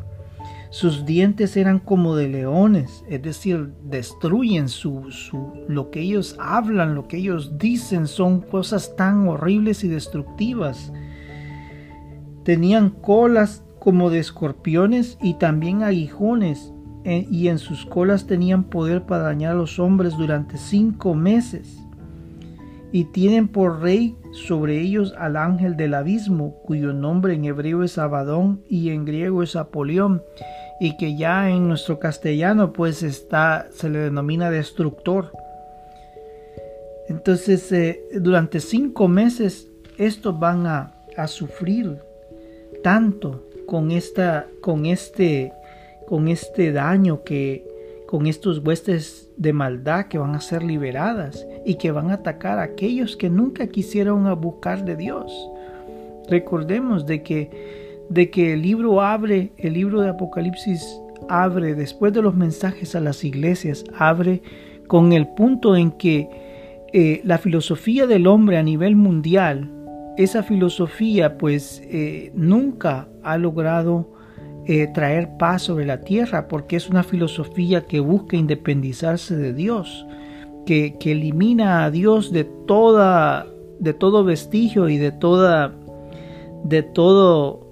Sus 0.71 1.07
dientes 1.07 1.57
eran 1.57 1.79
como 1.79 2.17
de 2.17 2.29
leones, 2.29 3.05
es 3.09 3.23
decir, 3.23 3.73
destruyen 3.85 4.69
su, 4.69 5.11
su, 5.11 5.53
lo 5.69 5.91
que 5.91 6.01
ellos 6.01 6.37
hablan, 6.39 6.95
lo 6.95 7.07
que 7.09 7.19
ellos 7.19 7.59
dicen, 7.59 8.07
son 8.07 8.41
cosas 8.41 8.97
tan 8.97 9.29
horribles 9.29 9.85
y 9.85 9.89
destructivas. 9.89 10.93
Tenían 12.45 12.91
colas 12.91 13.65
como 13.79 14.11
de 14.11 14.19
escorpiones 14.19 15.19
y 15.23 15.35
también 15.35 15.83
aguijones, 15.83 16.73
eh, 17.05 17.25
y 17.31 17.47
en 17.47 17.59
sus 17.59 17.87
colas 17.87 18.27
tenían 18.27 18.65
poder 18.65 19.07
para 19.07 19.23
dañar 19.23 19.53
a 19.53 19.57
los 19.57 19.79
hombres 19.79 20.17
durante 20.17 20.59
cinco 20.59 21.15
meses. 21.15 21.86
Y 22.93 23.05
tienen 23.07 23.49
por 23.49 23.81
rey 23.81 24.17
sobre 24.33 24.81
ellos 24.81 25.15
al 25.19 25.37
ángel 25.37 25.77
del 25.77 25.95
abismo, 25.95 26.57
cuyo 26.63 26.93
nombre 26.93 27.35
en 27.35 27.45
hebreo 27.45 27.83
es 27.83 27.99
Abadón 27.99 28.63
y 28.69 28.91
en 28.91 29.05
griego 29.05 29.43
es 29.43 29.57
Apolión, 29.57 30.23
y 30.81 30.97
que 30.97 31.17
ya 31.17 31.51
en 31.51 31.69
nuestro 31.69 31.99
castellano 31.99 32.73
pues 32.73 33.03
está, 33.03 33.67
se 33.71 33.89
le 33.89 33.99
denomina 33.99 34.51
destructor. 34.51 35.33
Entonces, 37.09 37.71
eh, 37.73 38.01
durante 38.21 38.61
cinco 38.61 39.09
meses 39.09 39.69
estos 39.99 40.39
van 40.39 40.67
a, 40.67 40.93
a 41.17 41.27
sufrir 41.27 41.99
tanto 42.83 43.43
con 43.67 43.91
esta 43.91 44.47
con 44.61 44.87
este 44.87 45.53
con 46.07 46.29
este 46.29 46.73
daño 46.73 47.25
que 47.25 47.67
con 48.07 48.27
estos 48.27 48.59
huestes 48.59 49.26
de 49.37 49.53
maldad 49.53 50.07
que 50.07 50.19
van 50.19 50.35
a 50.35 50.41
ser 50.41 50.63
liberadas 50.63 51.47
y 51.65 51.77
que 51.77 51.91
van 51.91 52.11
a 52.11 52.15
atacar 52.15 52.59
a 52.59 52.63
aquellos 52.63 53.17
que 53.17 53.29
nunca 53.29 53.67
quisieron 53.67 54.41
buscar 54.41 54.85
de 54.85 54.97
Dios. 54.97 55.33
Recordemos 56.29 57.07
de 57.07 57.23
que 57.23 57.77
de 58.09 58.31
que 58.31 58.53
el 58.53 58.63
libro 58.63 59.01
abre, 59.01 59.51
el 59.59 59.73
libro 59.73 60.01
de 60.01 60.11
Apocalipsis 60.11 61.01
abre 61.29 61.75
después 61.75 62.13
de 62.13 62.23
los 62.23 62.37
mensajes 62.37 62.95
a 62.95 63.01
las 63.01 63.25
iglesias, 63.25 63.85
abre 63.99 64.43
con 64.87 65.13
el 65.13 65.27
punto 65.27 65.77
en 65.77 65.91
que 65.91 66.29
eh, 66.93 67.21
la 67.25 67.39
filosofía 67.39 68.07
del 68.07 68.29
hombre 68.29 68.59
a 68.59 68.63
nivel 68.63 68.95
mundial 68.95 69.73
esa 70.17 70.43
filosofía 70.43 71.37
pues 71.37 71.83
eh, 71.85 72.31
nunca 72.35 73.09
ha 73.23 73.37
logrado 73.37 74.16
eh, 74.69 74.89
traer 74.89 75.37
paz 75.39 75.63
sobre 75.63 75.87
la 75.87 76.01
tierra 76.01 76.49
porque 76.49 76.75
es 76.75 76.89
una 76.89 77.05
filosofía 77.05 77.83
que 77.83 78.01
busca 78.01 78.37
independizarse 78.37 79.37
de 79.37 79.53
Dios, 79.53 80.05
que, 80.67 80.97
elimina 81.05 81.85
a 81.85 81.91
Dios 81.93 82.33
de 82.33 82.43
toda 82.45 83.47
de 83.79 83.93
todo 83.93 84.25
vestigio 84.25 84.89
y 84.89 84.97
de 84.97 85.13
toda 85.13 85.73
de 86.65 86.83
todo 86.83 87.67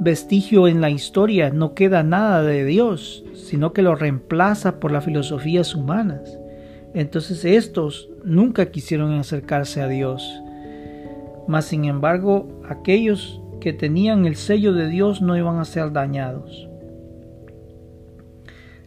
vestigio 0.00 0.68
en 0.68 0.80
la 0.80 0.88
historia, 0.88 1.50
no 1.50 1.74
queda 1.74 2.02
nada 2.02 2.42
de 2.42 2.64
Dios, 2.64 3.24
sino 3.34 3.74
que 3.74 3.82
lo 3.82 3.94
reemplaza 3.94 4.80
por 4.80 4.90
las 4.90 5.04
filosofías 5.04 5.74
humanas. 5.74 6.38
Entonces 6.94 7.44
estos 7.44 8.08
nunca 8.24 8.70
quisieron 8.70 9.12
acercarse 9.12 9.82
a 9.82 9.88
Dios. 9.88 10.40
Mas 11.46 11.66
sin 11.66 11.84
embargo, 11.84 12.48
aquellos 12.68 13.42
que 13.64 13.72
tenían 13.72 14.26
el 14.26 14.36
sello 14.36 14.74
de 14.74 14.88
Dios 14.88 15.22
no 15.22 15.38
iban 15.38 15.58
a 15.58 15.64
ser 15.64 15.90
dañados. 15.90 16.68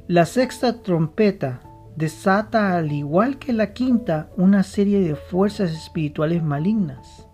La 0.06 0.28
sexta 0.28 0.84
trompeta 0.84 1.62
desata, 1.96 2.78
al 2.78 2.92
igual 2.92 3.40
que 3.40 3.54
la 3.54 3.74
quinta, 3.74 4.30
una 4.38 4.62
serie 4.62 5.00
de 5.00 5.16
fuerzas 5.16 5.72
espirituales 5.72 6.44
malignas. 6.44 7.28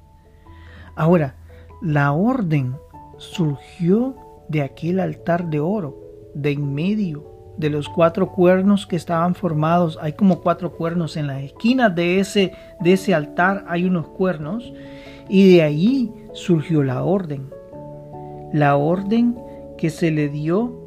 Ahora, 0.95 1.35
la 1.81 2.13
orden 2.13 2.77
surgió 3.17 4.15
de 4.47 4.61
aquel 4.61 5.01
altar 5.01 5.49
de 5.49 5.59
oro, 5.59 5.99
de 6.33 6.51
en 6.51 6.73
medio 6.73 7.29
de 7.57 7.69
los 7.69 7.89
cuatro 7.89 8.31
cuernos 8.31 8.87
que 8.87 8.95
estaban 8.95 9.35
formados. 9.35 9.99
Hay 10.01 10.13
como 10.13 10.39
cuatro 10.39 10.71
cuernos 10.71 11.17
en 11.17 11.27
las 11.27 11.43
esquinas 11.43 11.93
de 11.93 12.21
ese, 12.21 12.53
de 12.79 12.93
ese 12.93 13.13
altar, 13.13 13.65
hay 13.67 13.83
unos 13.83 14.07
cuernos 14.07 14.71
y 15.29 15.55
de 15.55 15.61
ahí 15.61 16.13
surgió 16.33 16.83
la 16.83 17.03
orden. 17.03 17.49
La 18.51 18.77
orden 18.77 19.37
que 19.77 19.89
se 19.89 20.11
le 20.11 20.29
dio 20.29 20.83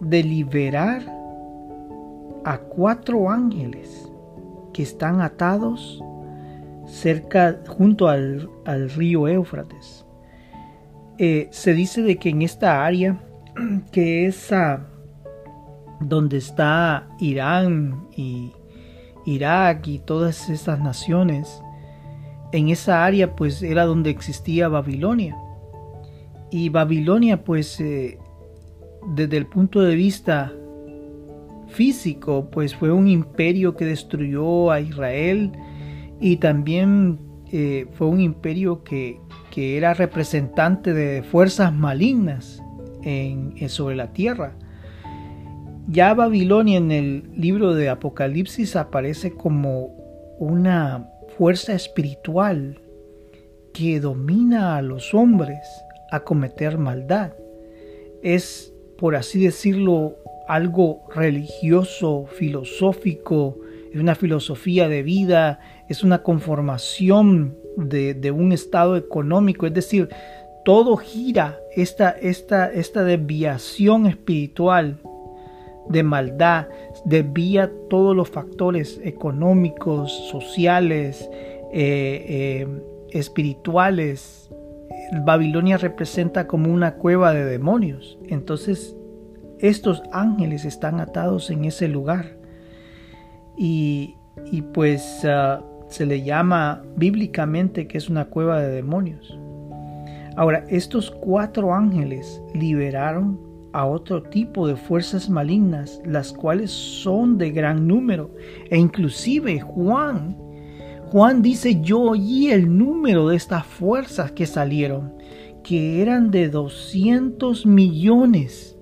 de 0.00 0.22
liberar 0.22 1.02
a 2.44 2.58
cuatro 2.58 3.30
ángeles 3.30 4.10
que 4.72 4.82
están 4.82 5.20
atados 5.20 6.02
cerca, 6.86 7.60
junto 7.66 8.08
al, 8.08 8.48
río 8.96 9.28
Éufrates. 9.28 10.04
Eh, 11.18 11.48
se 11.50 11.72
dice 11.72 12.02
de 12.02 12.16
que 12.16 12.30
en 12.30 12.42
esta 12.42 12.84
área, 12.84 13.20
que 13.92 14.26
es 14.26 14.50
donde 16.00 16.38
está 16.38 17.08
Irán 17.18 18.08
y 18.16 18.52
Irak 19.24 19.86
y 19.86 20.00
todas 20.00 20.50
estas 20.50 20.80
naciones, 20.80 21.62
en 22.54 22.68
esa 22.68 23.04
área 23.04 23.34
pues 23.34 23.64
era 23.64 23.84
donde 23.84 24.10
existía 24.10 24.68
Babilonia. 24.68 25.36
Y 26.52 26.68
Babilonia 26.68 27.42
pues 27.42 27.80
eh, 27.80 28.16
desde 29.08 29.38
el 29.38 29.46
punto 29.46 29.80
de 29.80 29.96
vista 29.96 30.52
físico 31.66 32.48
pues 32.52 32.76
fue 32.76 32.92
un 32.92 33.08
imperio 33.08 33.74
que 33.74 33.84
destruyó 33.84 34.70
a 34.70 34.80
Israel 34.80 35.50
y 36.20 36.36
también 36.36 37.18
eh, 37.50 37.86
fue 37.94 38.06
un 38.06 38.20
imperio 38.20 38.84
que, 38.84 39.20
era 39.56 39.94
representante 39.94 40.92
de 40.92 41.22
fuerzas 41.22 41.72
malignas 41.72 42.60
en, 43.02 43.68
sobre 43.68 43.94
la 43.94 44.12
tierra. 44.12 44.56
Ya 45.86 46.12
Babilonia 46.12 46.78
en 46.78 46.90
el 46.90 47.30
libro 47.36 47.72
de 47.72 47.88
Apocalipsis 47.88 48.74
aparece 48.74 49.32
como 49.32 49.90
una 50.40 51.08
fuerza 51.36 51.74
espiritual 51.74 52.80
que 53.72 54.00
domina 54.00 54.76
a 54.76 54.82
los 54.82 55.14
hombres 55.14 55.66
a 56.10 56.20
cometer 56.20 56.78
maldad. 56.78 57.32
Es, 58.22 58.72
por 58.98 59.16
así 59.16 59.44
decirlo, 59.44 60.16
algo 60.48 61.02
religioso, 61.14 62.26
filosófico, 62.26 63.58
es 63.92 64.00
una 64.00 64.14
filosofía 64.14 64.88
de 64.88 65.02
vida, 65.02 65.60
es 65.88 66.04
una 66.04 66.22
conformación 66.22 67.56
de, 67.76 68.30
un 68.30 68.52
estado 68.52 68.96
económico, 68.96 69.66
es 69.66 69.74
decir, 69.74 70.08
todo 70.64 70.96
gira 70.96 71.58
esta, 71.74 72.10
esta, 72.10 72.72
esta 72.72 73.04
desviación 73.04 74.06
espiritual 74.06 75.00
de 75.88 76.02
maldad 76.02 76.68
desvía 77.04 77.70
todos 77.88 78.16
los 78.16 78.30
factores 78.30 79.00
económicos, 79.04 80.12
sociales, 80.30 81.28
eh, 81.72 82.24
eh, 82.28 82.82
espirituales. 83.10 84.50
Babilonia 85.24 85.76
representa 85.76 86.46
como 86.46 86.72
una 86.72 86.94
cueva 86.94 87.32
de 87.32 87.44
demonios. 87.44 88.18
Entonces 88.28 88.96
estos 89.60 90.02
ángeles 90.12 90.64
están 90.64 91.00
atados 91.00 91.50
en 91.50 91.64
ese 91.64 91.88
lugar. 91.88 92.36
Y, 93.56 94.16
pues 94.72 95.24
ah, 95.24 95.62
se 95.88 96.06
le 96.06 96.22
llama 96.22 96.82
bíblicamente 96.96 97.86
que 97.86 97.98
es 97.98 98.08
una 98.08 98.26
cueva 98.26 98.60
de 98.60 98.68
demonios. 98.68 99.38
Ahora, 100.36 100.64
estos 100.68 101.12
cuatro 101.12 101.72
ángeles 101.72 102.42
liberaron 102.52 103.38
a 103.74 103.86
otro 103.86 104.22
tipo 104.22 104.68
de 104.68 104.76
fuerzas 104.76 105.28
malignas, 105.28 106.00
las 106.06 106.32
cuales 106.32 106.70
son 106.70 107.38
de 107.38 107.50
gran 107.50 107.88
número. 107.88 108.30
E 108.70 108.78
inclusive 108.78 109.58
Juan, 109.58 110.36
Juan 111.10 111.42
dice, 111.42 111.80
yo 111.80 112.00
oí 112.00 112.52
el 112.52 112.78
número 112.78 113.28
de 113.28 113.36
estas 113.36 113.66
fuerzas 113.66 114.30
que 114.30 114.46
salieron, 114.46 115.14
que 115.64 116.00
eran 116.00 116.30
de 116.30 116.48
200 116.48 117.66
millones. 117.66 118.78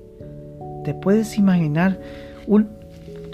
¿Te 0.85 0.95
puedes 0.95 1.39
imaginar? 1.39 1.99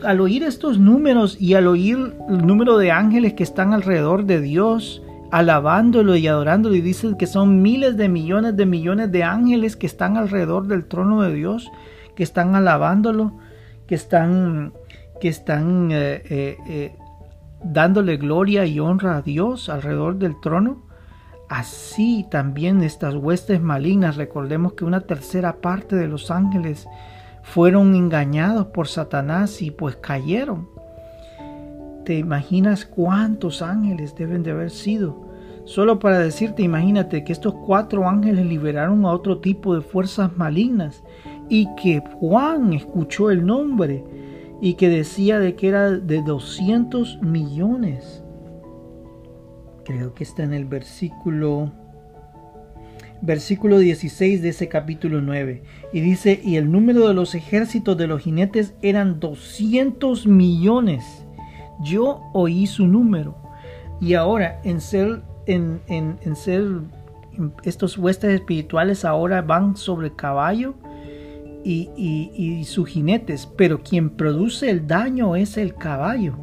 al 0.05 0.21
oír 0.21 0.45
estos 0.45 0.79
números 0.79 1.41
y 1.41 1.55
al 1.55 1.67
oír 1.67 2.15
el 2.29 2.47
número 2.47 2.79
de 2.79 2.93
ángeles 2.93 3.33
que 3.33 3.43
están 3.43 3.73
alrededor 3.73 4.27
de 4.27 4.41
Dios, 4.41 5.03
alabándolo 5.31 6.17
y 6.17 6.27
adorándolo 6.27 6.75
y 6.75 6.81
dicen 6.81 7.17
que 7.17 7.27
son 7.27 7.61
miles 7.63 7.97
de 7.97 8.09
millones 8.09 8.57
de 8.57 8.67
millones 8.67 9.13
de 9.13 9.25
ángeles 9.25 9.77
que 9.77 9.87
están 9.87 10.17
alrededor 10.17 10.67
del 10.67 10.87
trono 10.87 11.23
de 11.23 11.35
Dios, 11.35 11.71
que 12.15 12.23
están 12.23 12.55
alabándolo, 12.55 13.39
que 13.87 13.95
están, 13.95 14.73
que 15.21 15.29
están 15.29 15.91
eh, 15.93 16.23
eh, 16.29 16.57
eh, 16.69 16.97
dándole 17.63 18.17
gloria 18.17 18.65
y 18.65 18.81
honra 18.81 19.17
a 19.17 19.23
Dios 19.23 19.69
alrededor 19.69 20.17
del 20.17 20.41
trono. 20.41 20.87
Así 21.49 22.27
también 22.31 22.83
estas 22.83 23.15
huestes 23.15 23.61
malignas, 23.61 24.17
recordemos 24.17 24.75
que 24.75 24.85
una 24.85 25.01
tercera 25.01 25.61
parte 25.61 25.97
de 25.97 26.07
los 26.07 26.31
ángeles 26.31 26.87
fueron 27.43 27.95
engañados 27.95 28.67
por 28.67 28.89
Satanás 28.89 29.63
y 29.63 29.71
pues 29.71 29.97
cayeron. 29.97 30.69
¿Te 32.09 32.17
imaginas 32.17 32.87
cuántos 32.87 33.61
ángeles 33.61 34.15
deben 34.17 34.43
de 34.43 34.53
haber 34.53 34.71
sido? 34.71 35.15
Solo 35.67 35.99
para 35.99 36.19
decirte, 36.19 36.63
imagínate 36.63 37.23
que 37.23 37.35
estos 37.35 37.53
cuatro 37.53 38.09
ángeles 38.09 38.47
liberaron 38.47 39.05
a 39.05 39.13
otro 39.13 39.41
tipo 39.41 39.75
de 39.75 39.83
fuerzas 39.83 40.35
malignas 40.35 41.05
y 41.51 41.69
que 41.75 42.03
Juan 42.19 42.73
escuchó 42.73 43.31
el 43.31 43.45
nombre 43.45 44.03
y 44.63 44.73
que 44.77 44.89
decía 44.89 45.39
de 45.39 45.55
que 45.55 45.69
era 45.69 45.91
de 45.91 46.23
200 46.23 47.21
millones. 47.21 48.25
Creo 49.85 50.15
que 50.15 50.25
está 50.25 50.45
en 50.45 50.55
el 50.55 50.65
versículo 50.65 51.73
versículo 53.21 53.77
16 53.77 54.41
de 54.41 54.49
ese 54.49 54.69
capítulo 54.69 55.21
9. 55.21 55.63
Y 55.93 56.01
dice, 56.01 56.41
y 56.43 56.57
el 56.57 56.73
número 56.73 57.07
de 57.07 57.13
los 57.13 57.35
ejércitos 57.35 57.99
de 57.99 58.07
los 58.07 58.23
jinetes 58.23 58.73
eran 58.81 59.21
200 59.21 60.27
millones 60.27 61.18
yo 61.81 62.23
oí 62.33 62.67
su 62.67 62.87
número. 62.87 63.37
Y 64.01 64.15
ahora 64.15 64.61
en 64.65 64.81
ser, 64.81 65.23
en, 65.47 65.81
ser 66.37 66.65
estos 67.63 67.99
huestes 67.99 68.35
espirituales 68.35 69.05
ahora 69.05 69.43
van 69.43 69.77
sobre 69.77 70.15
caballo 70.15 70.75
y, 71.65 71.91
y, 71.97 72.65
sus 72.65 72.89
jinetes, 72.89 73.47
pero 73.47 73.83
quien 73.83 74.11
produce 74.11 74.71
el 74.71 74.87
daño 74.87 75.37
es 75.37 75.57
el 75.57 75.75
caballo. 75.75 76.35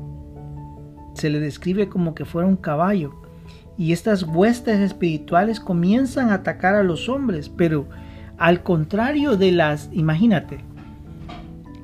Se 1.14 1.30
le 1.30 1.40
describe 1.40 1.88
como 1.88 2.14
que 2.14 2.26
fuera 2.26 2.48
un 2.48 2.58
caballo. 2.58 3.14
Y 3.78 3.92
estas 3.92 4.24
huestes 4.24 4.80
espirituales 4.80 5.60
comienzan 5.60 6.30
a 6.30 6.36
atacar 6.36 6.76
a 6.76 6.84
los 6.84 7.10
hombres, 7.10 7.50
pero 7.50 7.88
al 8.38 8.64
contrario 8.64 9.38
de 9.38 9.52
las, 9.52 9.90
imagínate, 9.92 10.64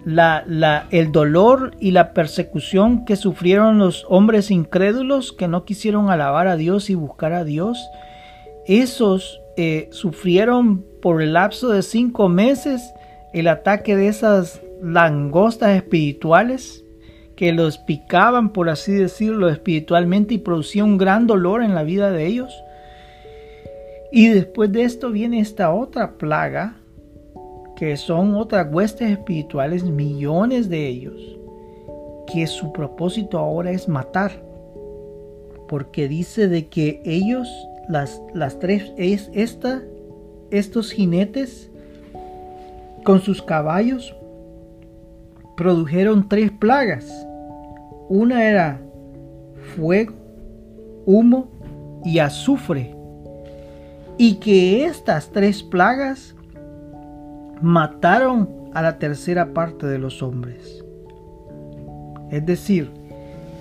la, 0.06 0.88
el 0.92 1.12
dolor 1.12 1.76
y 1.80 1.92
la 1.92 2.14
persecución 2.14 3.06
que 3.06 3.16
sufrieron 3.16 3.78
los 3.78 4.06
hombres 4.10 4.52
incrédulos 4.52 5.32
que 5.32 5.48
no 5.48 5.64
quisieron 5.64 6.10
alabar 6.10 6.48
a 6.48 6.58
Dios 6.58 6.90
y 6.90 6.96
buscar 6.96 7.34
a 7.34 7.44
Dios, 7.44 7.80
esos 8.66 9.42
eh, 9.58 9.90
sufrieron 9.92 10.86
por 11.02 11.22
el 11.22 11.34
lapso 11.34 11.70
de 11.70 11.82
cinco 11.82 12.30
meses 12.30 12.94
el 13.34 13.48
ataque 13.48 13.96
de 13.96 14.08
esas 14.08 14.62
langostas 14.82 15.76
espirituales 15.76 16.84
que 17.36 17.54
los 17.54 17.78
picaban, 17.78 18.52
por 18.52 18.70
así 18.70 18.92
decirlo, 18.92 19.50
espiritualmente 19.50 20.36
y 20.36 20.38
producía 20.38 20.84
un 20.84 20.98
gran 20.98 21.28
dolor 21.28 21.64
en 21.64 21.74
la 21.74 21.84
vida 21.84 22.12
de 22.12 22.28
ellos. 22.28 22.54
Y 24.12 24.28
después 24.28 24.72
de 24.72 24.84
esto 24.84 25.10
viene 25.12 25.40
esta 25.40 25.72
otra 25.72 26.18
plaga 26.18 26.81
que 27.82 27.98
son 27.98 28.36
otras 28.36 28.72
huestes 28.72 29.10
espirituales, 29.10 29.84
millones 29.84 30.70
de 30.70 30.88
ellos, 30.88 31.20
que 32.32 32.46
su 32.46 32.72
propósito 32.72 33.40
ahora 33.40 33.72
es 33.72 33.90
matar, 33.90 34.34
porque 35.68 36.08
dice 36.08 36.48
de 36.48 36.68
que 36.68 37.02
ellos, 37.06 37.50
las, 37.90 38.22
las 38.36 38.60
tres, 38.60 38.94
es 38.98 39.32
esta, 39.34 39.82
estos 40.52 40.92
jinetes 40.92 41.72
con 43.04 43.20
sus 43.20 43.42
caballos, 43.42 44.16
produjeron 45.58 46.30
tres 46.30 46.52
plagas. 46.52 47.12
Una 48.10 48.48
era 48.48 48.80
fuego, 49.76 50.14
humo 51.08 51.48
y 52.06 52.20
azufre. 52.20 52.96
Y 54.20 54.36
que 54.36 54.86
estas 54.86 55.32
tres 55.32 55.64
plagas 55.64 56.36
mataron 57.62 58.50
a 58.74 58.82
la 58.82 58.98
tercera 58.98 59.54
parte 59.54 59.86
de 59.88 60.00
los 60.00 60.24
hombres. 60.24 60.84
Es 62.30 62.46
decir, 62.46 62.90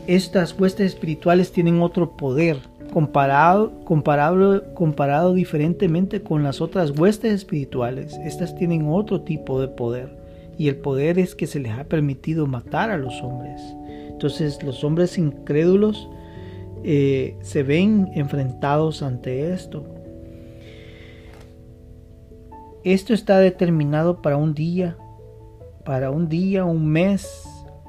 estas 0.07 0.59
huestes 0.59 0.95
espirituales 0.95 1.53
tienen 1.53 1.83
otro 1.83 2.17
poder 2.17 2.59
comparado, 2.93 3.73
comparado, 3.85 4.75
comparado 4.75 5.35
diferentemente 5.35 6.23
con 6.23 6.43
las 6.43 6.61
otras 6.61 6.91
huestes 6.91 7.33
espirituales. 7.33 8.17
Estas 8.25 8.55
tienen 8.57 8.89
otro 8.89 9.23
tipo 9.23 9.61
de 9.61 9.69
poder 9.69 10.19
y 10.59 10.69
el 10.69 10.77
poder 10.77 11.19
es 11.19 11.35
que 11.35 11.47
se 11.47 11.61
les 11.61 11.73
ha 11.73 11.85
permitido 11.85 12.47
matar 12.47 12.91
a 12.91 12.99
los 12.99 13.23
hombres. 13.23 13.61
Entonces 14.09 14.63
los 14.63 14.85
hombres 14.85 15.17
incrédulos 15.19 16.09
eh, 16.85 17.37
se 17.41 17.63
ven 17.63 18.11
enfrentados 18.15 19.03
ante 19.03 19.53
esto. 19.53 19.85
Esto 22.83 23.13
está 23.13 23.39
determinado 23.39 24.23
para 24.23 24.39
un 24.39 24.55
día, 24.55 24.97
para 25.85 26.11
un 26.11 26.31
día, 26.31 26.65
un 26.65 26.87
mes, 26.87 27.47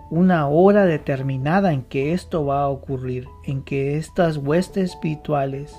una 0.09 0.49
hora 0.49 0.85
determinada 0.85 1.71
en 1.71 1.83
que 1.83 2.11
esto 2.11 2.45
va 2.45 2.63
a 2.63 2.67
ocurrir, 2.67 3.25
en 3.45 3.63
que 3.63 3.95
estas 3.95 4.35
huestes 4.35 4.91
espirituales, 4.91 5.73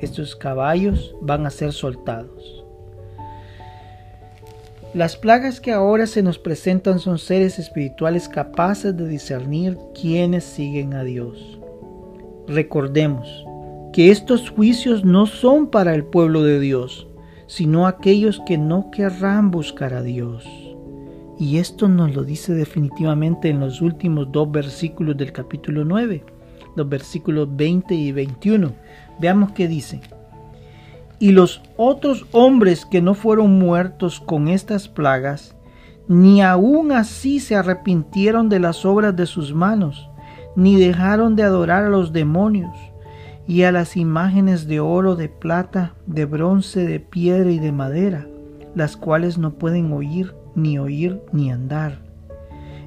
estos 0.00 0.36
caballos 0.36 1.16
van 1.22 1.46
a 1.46 1.50
ser 1.50 1.72
soltados. 1.72 2.66
Las 4.92 5.16
plagas 5.16 5.60
que 5.62 5.72
ahora 5.72 6.06
se 6.06 6.22
nos 6.22 6.38
presentan 6.38 6.98
son 6.98 7.18
seres 7.18 7.58
espirituales 7.58 8.28
capaces 8.28 8.94
de 8.94 9.08
discernir 9.08 9.78
quienes 9.98 10.44
siguen 10.44 10.92
a 10.92 11.04
Dios. 11.04 11.58
Recordemos 12.46 13.46
que 13.94 14.10
estos 14.10 14.50
juicios 14.50 15.06
no 15.06 15.24
son 15.24 15.68
para 15.68 15.94
el 15.94 16.04
pueblo 16.04 16.42
de 16.42 16.60
Dios, 16.60 17.07
sino 17.48 17.86
aquellos 17.86 18.40
que 18.46 18.58
no 18.58 18.92
querrán 18.92 19.50
buscar 19.50 19.94
a 19.94 20.02
Dios. 20.02 20.46
Y 21.38 21.58
esto 21.58 21.88
nos 21.88 22.14
lo 22.14 22.22
dice 22.22 22.52
definitivamente 22.54 23.48
en 23.48 23.58
los 23.58 23.80
últimos 23.80 24.30
dos 24.30 24.50
versículos 24.52 25.16
del 25.16 25.32
capítulo 25.32 25.84
9, 25.84 26.24
los 26.76 26.88
versículos 26.88 27.48
20 27.56 27.94
y 27.94 28.12
21. 28.12 28.72
Veamos 29.18 29.52
qué 29.52 29.66
dice. 29.66 30.00
Y 31.18 31.32
los 31.32 31.62
otros 31.76 32.26
hombres 32.32 32.84
que 32.84 33.00
no 33.00 33.14
fueron 33.14 33.58
muertos 33.58 34.20
con 34.20 34.48
estas 34.48 34.88
plagas, 34.88 35.56
ni 36.06 36.42
aun 36.42 36.92
así 36.92 37.40
se 37.40 37.56
arrepintieron 37.56 38.48
de 38.48 38.60
las 38.60 38.84
obras 38.84 39.16
de 39.16 39.26
sus 39.26 39.54
manos, 39.54 40.10
ni 40.54 40.76
dejaron 40.76 41.34
de 41.34 41.44
adorar 41.44 41.84
a 41.84 41.88
los 41.88 42.12
demonios, 42.12 42.76
y 43.48 43.62
a 43.62 43.72
las 43.72 43.96
imágenes 43.96 44.68
de 44.68 44.78
oro, 44.78 45.16
de 45.16 45.30
plata, 45.30 45.94
de 46.06 46.26
bronce, 46.26 46.86
de 46.86 47.00
piedra 47.00 47.50
y 47.50 47.58
de 47.58 47.72
madera, 47.72 48.28
las 48.74 48.98
cuales 48.98 49.38
no 49.38 49.54
pueden 49.54 49.90
oír, 49.90 50.34
ni 50.54 50.78
oír, 50.78 51.22
ni 51.32 51.50
andar. 51.50 51.98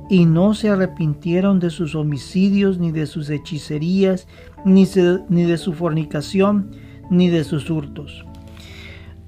Y 0.08 0.26
no 0.26 0.54
se 0.54 0.70
arrepintieron 0.70 1.60
de 1.60 1.72
sus 1.72 1.96
homicidios, 1.96 2.78
ni 2.78 2.92
de 2.92 3.08
sus 3.08 3.32
hechicerías, 3.32 4.28
ni, 4.64 4.88
ni 5.30 5.46
de 5.46 5.58
su 5.58 5.74
fornicación, 5.74 6.70
ni 7.10 7.30
de 7.30 7.44
sus 7.44 7.68
hurtos. 7.72 8.24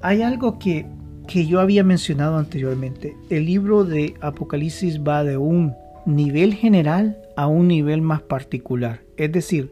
Hay 0.02 0.22
algo 0.22 0.60
que, 0.60 0.86
que 1.28 1.48
yo 1.48 1.62
había 1.62 1.84
mencionado 1.84 2.38
anteriormente. 2.38 3.18
El 3.32 3.48
libro 3.48 3.86
de 3.86 4.14
Apocalipsis 4.22 5.02
va 5.02 5.24
de 5.24 5.38
un 5.38 5.74
nivel 6.06 6.54
general 6.54 7.18
a 7.36 7.48
un 7.48 7.68
nivel 7.68 8.04
más 8.04 8.22
particular. 8.22 9.02
Es 9.18 9.32
decir, 9.32 9.72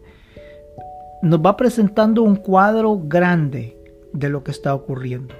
nos 1.22 1.40
va 1.40 1.56
presentando 1.56 2.24
un 2.24 2.36
cuadro 2.36 3.00
grande 3.04 3.78
de 4.14 4.30
lo 4.30 4.44
que 4.44 4.52
está 4.52 4.74
ocurriendo. 4.74 5.36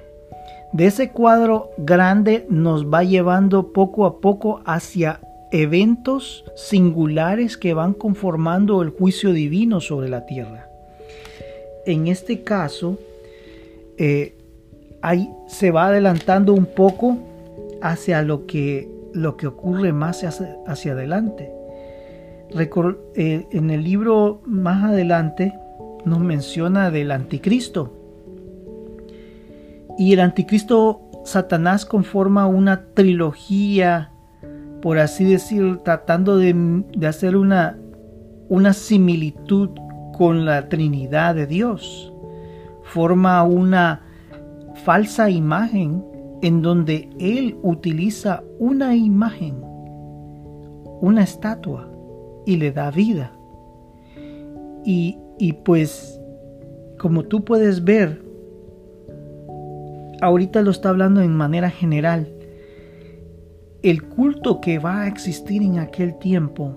de 0.72 0.86
ese 0.86 1.10
cuadro 1.10 1.70
grande 1.76 2.46
nos 2.48 2.86
va 2.86 3.04
llevando 3.04 3.74
poco 3.74 4.06
a 4.06 4.20
poco 4.20 4.62
hacia 4.64 5.20
eventos 5.50 6.46
singulares 6.56 7.58
que 7.58 7.74
van 7.74 7.92
conformando 7.92 8.80
el 8.80 8.88
juicio 8.88 9.34
divino 9.34 9.82
sobre 9.82 10.08
la 10.08 10.24
tierra. 10.24 10.70
En 11.84 12.08
este 12.08 12.42
caso, 12.42 12.98
eh, 13.98 14.34
ahí 15.02 15.28
se 15.46 15.70
va 15.70 15.88
adelantando 15.88 16.54
un 16.54 16.64
poco 16.64 17.18
hacia 17.82 18.22
lo 18.22 18.46
que, 18.46 18.88
lo 19.12 19.36
que 19.36 19.48
ocurre 19.48 19.92
más 19.92 20.24
hacia, 20.24 20.56
hacia 20.66 20.92
adelante. 20.92 21.50
Eh, 23.14 23.46
en 23.50 23.70
el 23.70 23.82
libro 23.82 24.40
más 24.44 24.84
adelante 24.84 25.52
nos 26.04 26.20
menciona 26.20 26.90
del 26.90 27.10
anticristo. 27.10 27.92
Y 29.98 30.12
el 30.12 30.20
anticristo 30.20 31.00
Satanás 31.24 31.84
conforma 31.84 32.46
una 32.46 32.84
trilogía, 32.94 34.10
por 34.80 34.98
así 34.98 35.24
decir, 35.24 35.78
tratando 35.84 36.36
de, 36.38 36.84
hacer 37.06 37.36
una, 37.36 37.78
una 38.48 38.72
similitud 38.72 39.70
con 40.16 40.44
la 40.44 40.68
Trinidad 40.68 41.34
de 41.34 41.46
Dios. 41.46 42.12
Forma 42.82 43.42
una 43.44 44.02
falsa 44.84 45.30
imagen 45.30 46.04
en 46.42 46.60
donde 46.60 47.08
él 47.20 47.56
utiliza 47.62 48.42
una 48.58 48.96
imagen, 48.96 49.62
una 51.00 51.22
estatua, 51.22 51.88
y 52.44 52.56
le 52.56 52.72
da 52.72 52.90
vida. 52.90 53.32
Y, 54.84 55.18
y 55.42 55.54
pues, 55.54 56.20
como 57.00 57.24
tú 57.24 57.44
puedes 57.44 57.82
ver, 57.82 58.22
ahorita 60.20 60.62
lo 60.62 60.70
está 60.70 60.90
hablando 60.90 61.20
en 61.20 61.34
manera 61.34 61.68
general, 61.68 62.32
el 63.82 64.04
culto 64.04 64.60
que 64.60 64.78
va 64.78 65.00
a 65.00 65.08
existir 65.08 65.62
en 65.62 65.80
aquel 65.80 66.16
tiempo, 66.20 66.76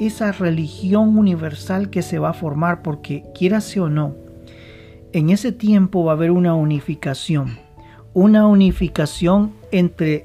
esa 0.00 0.32
religión 0.32 1.18
universal 1.18 1.90
que 1.90 2.00
se 2.00 2.18
va 2.18 2.30
a 2.30 2.32
formar, 2.32 2.80
porque 2.80 3.24
quieras 3.34 3.76
o 3.76 3.90
no, 3.90 4.14
en 5.12 5.28
ese 5.28 5.52
tiempo 5.52 6.02
va 6.02 6.12
a 6.12 6.14
haber 6.14 6.30
una 6.30 6.54
unificación, 6.54 7.58
una 8.14 8.46
unificación 8.46 9.52
entre 9.70 10.24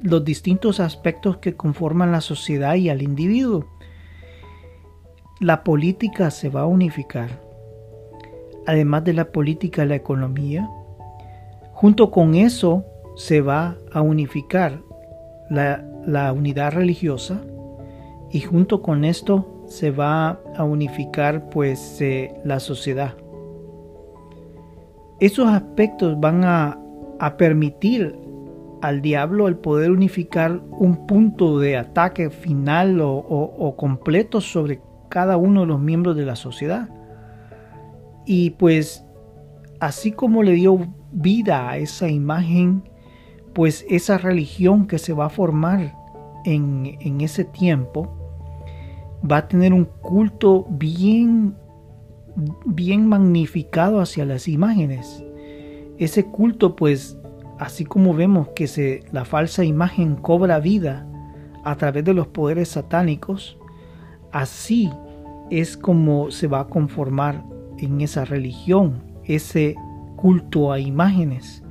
los 0.00 0.24
distintos 0.24 0.78
aspectos 0.78 1.38
que 1.38 1.54
conforman 1.56 2.12
la 2.12 2.20
sociedad 2.20 2.76
y 2.76 2.90
al 2.90 3.02
individuo 3.02 3.66
la 5.44 5.62
política 5.62 6.30
se 6.30 6.48
va 6.48 6.62
a 6.62 6.66
unificar. 6.66 7.28
Además 8.66 9.04
de 9.04 9.12
la 9.12 9.26
política, 9.26 9.84
la 9.84 9.94
economía. 9.94 10.70
Junto 11.74 12.10
con 12.10 12.34
eso 12.34 12.86
se 13.14 13.42
va 13.42 13.76
a 13.92 14.00
unificar 14.00 14.80
la, 15.50 16.32
unidad 16.32 16.72
religiosa 16.72 17.42
y 18.30 18.40
junto 18.40 18.80
con 18.80 19.04
esto 19.04 19.64
se 19.66 19.90
va 19.90 20.40
a 20.56 20.64
unificar 20.64 21.50
pues 21.50 22.00
eh, 22.00 22.32
la 22.42 22.58
sociedad. 22.58 23.14
Esos 25.20 25.48
aspectos 25.48 26.18
van 26.18 26.44
a, 26.44 26.80
permitir 27.36 28.18
al 28.80 29.02
diablo 29.02 29.48
el 29.48 29.56
poder 29.56 29.90
unificar 29.90 30.60
un 30.70 31.06
punto 31.06 31.58
de 31.58 31.76
ataque 31.76 32.28
final 32.30 33.00
o, 33.00 33.14
o 33.16 33.76
completo 33.76 34.42
sobre 34.42 34.80
cada 35.14 35.36
uno 35.36 35.60
de 35.60 35.66
los 35.68 35.80
miembros 35.80 36.16
de 36.16 36.26
la 36.26 36.34
sociedad. 36.34 36.88
Y 38.26 38.50
pues 38.50 39.06
así 39.78 40.10
como 40.10 40.42
le 40.42 40.54
dio 40.54 40.88
vida 41.12 41.70
a 41.70 41.76
esa 41.76 42.08
imagen, 42.08 42.82
pues 43.52 43.86
esa 43.88 44.18
religión 44.18 44.88
que 44.88 44.98
se 44.98 45.12
va 45.12 45.26
a 45.26 45.30
formar 45.30 45.94
en, 46.44 46.98
en 46.98 47.20
ese 47.20 47.44
tiempo 47.44 48.12
va 49.22 49.36
a 49.36 49.46
tener 49.46 49.72
un 49.72 49.84
culto 49.84 50.66
bien, 50.68 51.54
bien 52.66 53.06
magnificado 53.06 54.00
hacia 54.00 54.24
las 54.24 54.48
imágenes. 54.48 55.24
Ese 55.96 56.24
culto 56.24 56.74
pues 56.74 57.16
así 57.60 57.84
como 57.84 58.14
vemos 58.14 58.48
que 58.48 58.66
se, 58.66 59.04
la 59.12 59.24
falsa 59.24 59.62
imagen 59.62 60.16
cobra 60.16 60.58
vida 60.58 61.06
a 61.62 61.76
través 61.76 62.04
de 62.04 62.14
los 62.14 62.26
poderes 62.26 62.70
satánicos, 62.70 63.56
así 64.32 64.90
es 65.50 65.76
como 65.76 66.30
se 66.30 66.46
va 66.46 66.60
a 66.60 66.68
conformar 66.68 67.42
en 67.78 68.00
esa 68.00 68.24
religión, 68.24 69.02
ese 69.24 69.76
culto 70.16 70.72
a 70.72 70.78
imágenes. 70.78 71.62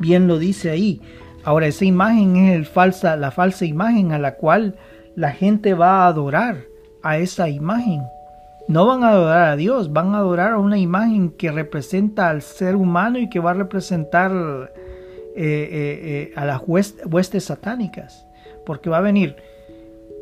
Bien 0.00 0.28
lo 0.28 0.38
dice 0.38 0.70
ahí. 0.70 1.00
Ahora 1.44 1.66
esa 1.66 1.84
imagen 1.84 2.36
es 2.36 2.70
la 3.02 3.30
falsa 3.30 3.64
imagen 3.64 4.12
a 4.12 4.18
la 4.18 4.34
cual 4.34 4.76
la 5.14 5.32
gente 5.32 5.74
va 5.74 6.04
a 6.04 6.06
adorar 6.06 6.64
a 7.02 7.18
esa 7.18 7.48
imagen. 7.48 8.02
No 8.68 8.86
van 8.86 9.02
a 9.02 9.10
adorar 9.10 9.48
a 9.48 9.56
Dios, 9.56 9.92
van 9.92 10.14
a 10.14 10.18
adorar 10.18 10.52
a 10.52 10.58
una 10.58 10.78
imagen 10.78 11.30
que 11.30 11.50
representa 11.50 12.28
al 12.28 12.42
ser 12.42 12.76
humano 12.76 13.18
y 13.18 13.30
que 13.30 13.40
va 13.40 13.52
a 13.52 13.54
representar 13.54 14.30
eh, 15.34 15.42
eh, 15.42 16.00
eh, 16.02 16.32
a 16.36 16.44
las 16.44 16.60
huestes 16.66 17.44
satánicas. 17.44 18.26
Porque 18.66 18.90
va 18.90 18.98
a 18.98 19.02
venir 19.02 19.36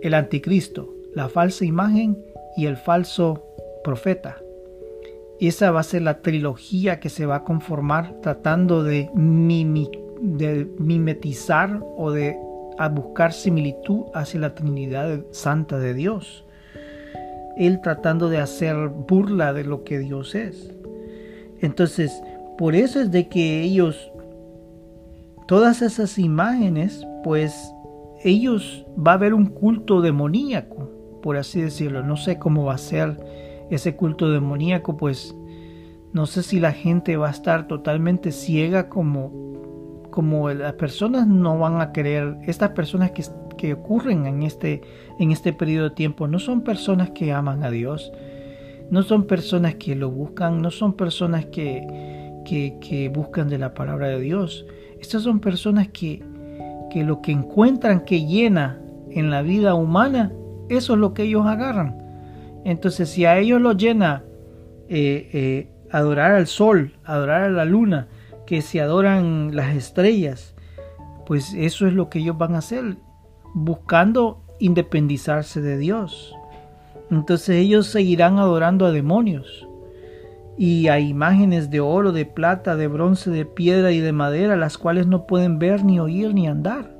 el 0.00 0.14
anticristo, 0.14 0.94
la 1.14 1.28
falsa 1.28 1.64
imagen 1.64 2.16
y 2.56 2.66
el 2.66 2.76
falso 2.76 3.42
profeta. 3.84 4.38
Esa 5.38 5.70
va 5.70 5.80
a 5.80 5.84
ser 5.84 6.02
la 6.02 6.22
trilogía 6.22 6.98
que 6.98 7.10
se 7.10 7.26
va 7.26 7.36
a 7.36 7.44
conformar 7.44 8.20
tratando 8.22 8.82
de, 8.82 9.10
mimetizar 10.78 11.80
o 11.96 12.10
de 12.10 12.36
buscar 12.92 13.32
similitud 13.32 14.04
hacia 14.14 14.40
la 14.40 14.54
Trinidad 14.54 15.20
Santa 15.30 15.78
de 15.78 15.92
Dios. 15.94 16.44
Él 17.58 17.80
tratando 17.82 18.28
de 18.28 18.38
hacer 18.38 18.88
burla 18.88 19.52
de 19.52 19.64
lo 19.64 19.84
que 19.84 19.98
Dios 19.98 20.34
es. 20.34 20.72
Entonces, 21.60 22.22
por 22.56 22.74
eso 22.74 23.00
es 23.00 23.10
de 23.10 23.28
que 23.28 23.62
ellos, 23.62 24.10
todas 25.46 25.82
esas 25.82 26.18
imágenes, 26.18 27.06
pues 27.24 27.72
ellos 28.24 28.86
va 28.96 29.12
a 29.12 29.14
haber 29.14 29.34
un 29.34 29.46
culto 29.46 30.00
demoníaco 30.00 30.95
por 31.26 31.38
así 31.38 31.60
decirlo. 31.60 32.04
No 32.04 32.16
sé 32.16 32.38
cómo 32.38 32.66
va 32.66 32.74
a 32.74 32.78
ser 32.78 33.18
ese 33.68 33.96
culto 33.96 34.30
demoníaco, 34.30 34.96
pues 34.96 35.34
no 36.12 36.24
sé 36.26 36.44
si 36.44 36.60
la 36.60 36.70
gente 36.70 37.16
va 37.16 37.26
a 37.26 37.32
estar 37.32 37.66
totalmente 37.66 38.30
ciega 38.30 38.88
como, 38.88 40.06
como 40.12 40.48
las 40.50 40.74
personas 40.74 41.26
no 41.26 41.58
van 41.58 41.80
a 41.80 41.90
creer, 41.90 42.36
estas 42.46 42.70
personas 42.70 43.10
que, 43.10 43.24
que 43.58 43.72
ocurren 43.72 44.26
en 44.26 44.44
este, 44.44 44.82
en 45.18 45.32
este 45.32 45.52
periodo 45.52 45.88
de 45.88 45.96
tiempo 45.96 46.28
no 46.28 46.38
son 46.38 46.60
personas 46.60 47.10
que 47.10 47.32
aman 47.32 47.64
a 47.64 47.72
Dios, 47.72 48.12
no 48.92 49.02
son 49.02 49.24
personas 49.24 49.74
que 49.74 49.96
lo 49.96 50.12
buscan, 50.12 50.62
no 50.62 50.70
son 50.70 50.92
personas 50.92 51.46
que, 51.46 51.84
que, 52.44 52.78
que 52.80 53.08
buscan 53.08 53.48
de 53.48 53.58
la 53.58 53.74
palabra 53.74 54.10
de 54.10 54.20
Dios. 54.20 54.64
Estas 55.00 55.24
son 55.24 55.40
personas 55.40 55.88
que, 55.88 56.22
que 56.88 57.02
lo 57.02 57.20
que 57.20 57.32
encuentran 57.32 58.04
que 58.04 58.24
llena 58.24 58.80
en 59.10 59.30
la 59.30 59.42
vida 59.42 59.74
humana 59.74 60.30
eso 60.68 60.94
es 60.94 60.98
lo 60.98 61.14
que 61.14 61.24
ellos 61.24 61.46
agarran. 61.46 62.02
Entonces, 62.64 63.08
si 63.08 63.24
a 63.24 63.38
ellos 63.38 63.60
los 63.60 63.76
llena 63.76 64.24
eh, 64.88 65.30
eh, 65.32 65.70
adorar 65.90 66.32
al 66.32 66.46
sol, 66.46 66.94
adorar 67.04 67.44
a 67.44 67.50
la 67.50 67.64
luna, 67.64 68.08
que 68.46 68.62
se 68.62 68.80
adoran 68.80 69.54
las 69.54 69.74
estrellas, 69.74 70.54
pues 71.26 71.54
eso 71.54 71.86
es 71.86 71.92
lo 71.92 72.08
que 72.08 72.20
ellos 72.20 72.38
van 72.38 72.54
a 72.54 72.58
hacer, 72.58 72.96
buscando 73.54 74.42
independizarse 74.58 75.60
de 75.60 75.78
Dios. 75.78 76.34
Entonces 77.10 77.56
ellos 77.56 77.86
seguirán 77.86 78.38
adorando 78.38 78.86
a 78.86 78.92
demonios 78.92 79.68
y 80.58 80.88
a 80.88 80.98
imágenes 80.98 81.70
de 81.70 81.80
oro, 81.80 82.12
de 82.12 82.24
plata, 82.24 82.76
de 82.76 82.88
bronce, 82.88 83.30
de 83.30 83.44
piedra 83.44 83.92
y 83.92 84.00
de 84.00 84.12
madera, 84.12 84.56
las 84.56 84.78
cuales 84.78 85.06
no 85.06 85.26
pueden 85.26 85.58
ver, 85.58 85.84
ni 85.84 86.00
oír, 86.00 86.34
ni 86.34 86.48
andar 86.48 86.95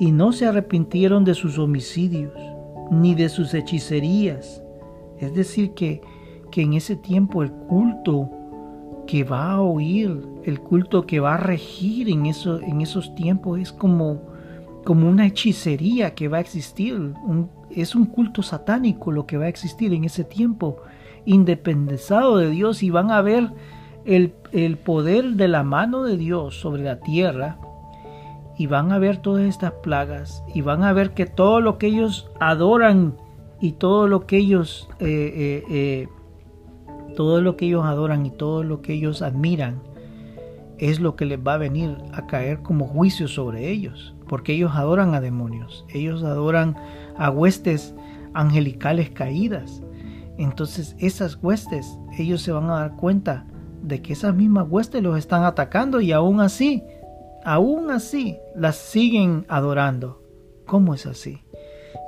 y 0.00 0.12
no 0.12 0.32
se 0.32 0.46
arrepintieron 0.46 1.24
de 1.24 1.34
sus 1.34 1.58
homicidios, 1.58 2.32
ni 2.90 3.14
de 3.14 3.28
sus 3.28 3.52
hechicerías. 3.52 4.64
Es 5.18 5.34
decir, 5.34 5.74
que, 5.74 6.00
que 6.50 6.62
en 6.62 6.72
ese 6.72 6.96
tiempo 6.96 7.42
el 7.42 7.52
culto 7.52 8.30
que 9.06 9.24
va 9.24 9.52
a 9.52 9.60
oír, 9.60 10.26
el 10.44 10.58
culto 10.60 11.06
que 11.06 11.20
va 11.20 11.34
a 11.34 11.36
regir 11.36 12.08
en, 12.08 12.24
en 12.24 12.80
esos 12.80 13.14
tiempos 13.14 13.60
es 13.60 13.72
como, 13.72 14.22
como 14.84 15.06
una 15.06 15.26
hechicería 15.26 16.14
que 16.14 16.28
va 16.28 16.38
a 16.38 16.40
existir. 16.40 17.12
es 17.70 17.94
un 17.94 18.06
culto 18.06 18.42
satánico 18.42 19.12
lo 19.12 19.26
que 19.26 19.36
va 19.36 19.44
a 19.44 19.48
existir 19.48 19.92
en 19.92 20.04
ese 20.04 20.24
tiempo, 20.24 20.78
independizado 21.26 22.38
de 22.38 22.48
Dios 22.48 22.82
y 22.82 22.88
van 22.88 23.10
a 23.10 23.20
ver 23.20 23.50
el, 24.06 24.32
el 24.52 24.78
poder 24.78 25.32
de 25.32 25.48
la 25.48 25.62
mano 25.62 26.04
de 26.04 26.16
Dios 26.16 26.58
sobre 26.58 26.84
la 26.84 27.00
tierra 27.00 27.58
y 28.60 28.66
van 28.66 28.92
a 28.92 28.98
ver 28.98 29.16
todas 29.16 29.46
estas 29.46 29.72
plagas 29.72 30.44
y 30.52 30.60
van 30.60 30.84
a 30.84 30.92
ver 30.92 31.14
que 31.14 31.24
todo 31.24 31.62
lo 31.62 31.78
que 31.78 31.86
ellos 31.86 32.30
adoran 32.40 33.16
y 33.58 33.72
todo 33.72 34.06
lo 34.06 34.26
que 34.26 34.36
ellos 34.36 34.86
eh, 34.98 35.06
eh, 35.08 35.64
eh, 35.70 36.08
todo 37.16 37.40
lo 37.40 37.56
que 37.56 37.64
ellos 37.64 37.86
adoran 37.86 38.26
y 38.26 38.30
todo 38.30 38.62
lo 38.62 38.82
que 38.82 38.92
ellos 38.92 39.22
admiran 39.22 39.80
es 40.76 41.00
lo 41.00 41.16
que 41.16 41.24
les 41.24 41.38
va 41.38 41.54
a 41.54 41.56
venir 41.56 41.96
a 42.12 42.26
caer 42.26 42.60
como 42.60 42.86
juicio 42.86 43.28
sobre 43.28 43.70
ellos, 43.70 44.14
porque 44.28 44.52
ellos 44.52 44.72
adoran 44.74 45.14
a 45.14 45.22
demonios, 45.22 45.86
ellos 45.88 46.22
adoran 46.22 46.76
a 47.16 47.30
huestes 47.30 47.94
angelicales 48.34 49.08
caídas. 49.08 49.82
Entonces 50.36 50.96
esas 50.98 51.38
huestes, 51.42 51.98
ellos 52.18 52.42
se 52.42 52.52
van 52.52 52.68
a 52.68 52.80
dar 52.80 52.96
cuenta 52.96 53.46
de 53.82 54.02
que 54.02 54.12
esas 54.12 54.34
mismas 54.34 54.66
huestes 54.68 55.02
los 55.02 55.16
están 55.16 55.44
atacando 55.44 56.02
y 56.02 56.12
aún 56.12 56.42
así, 56.42 56.82
aún 57.44 57.90
así, 57.90 58.38
las 58.54 58.76
siguen 58.76 59.44
adorando. 59.48 60.22
¿Cómo 60.66 60.94
es 60.94 61.06
así? 61.06 61.40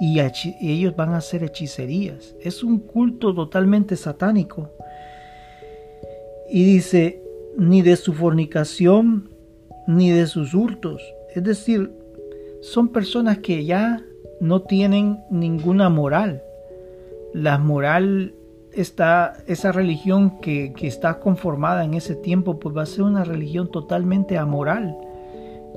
Y, 0.00 0.20
ellos 0.60 0.96
van 0.96 1.10
a 1.10 1.18
hacer 1.18 1.44
hechicerías. 1.44 2.34
Es 2.40 2.64
un 2.64 2.78
culto 2.78 3.34
totalmente 3.34 3.96
satánico. 3.96 4.70
Y 6.50 6.64
dice, 6.64 7.22
ni 7.56 7.82
de 7.82 7.96
su 7.96 8.12
fornicación, 8.12 9.30
ni 9.86 10.10
de 10.10 10.26
sus 10.26 10.54
hurtos. 10.54 11.02
Es 11.34 11.44
decir, 11.44 11.92
son 12.60 12.88
personas 12.88 13.38
que 13.38 13.64
ya 13.64 14.04
no 14.40 14.62
tienen 14.62 15.20
ninguna 15.30 15.88
moral. 15.88 16.42
La 17.32 17.58
moral 17.58 18.34
está, 18.72 19.34
esa 19.46 19.72
religión 19.72 20.40
que, 20.40 20.72
que, 20.72 20.86
está 20.86 21.20
conformada 21.20 21.84
en 21.84 21.94
ese 21.94 22.14
tiempo, 22.16 22.58
pues 22.58 22.76
va 22.76 22.82
a 22.82 22.86
ser 22.86 23.02
una 23.02 23.24
religión 23.24 23.70
totalmente 23.70 24.36
amoral, 24.36 24.96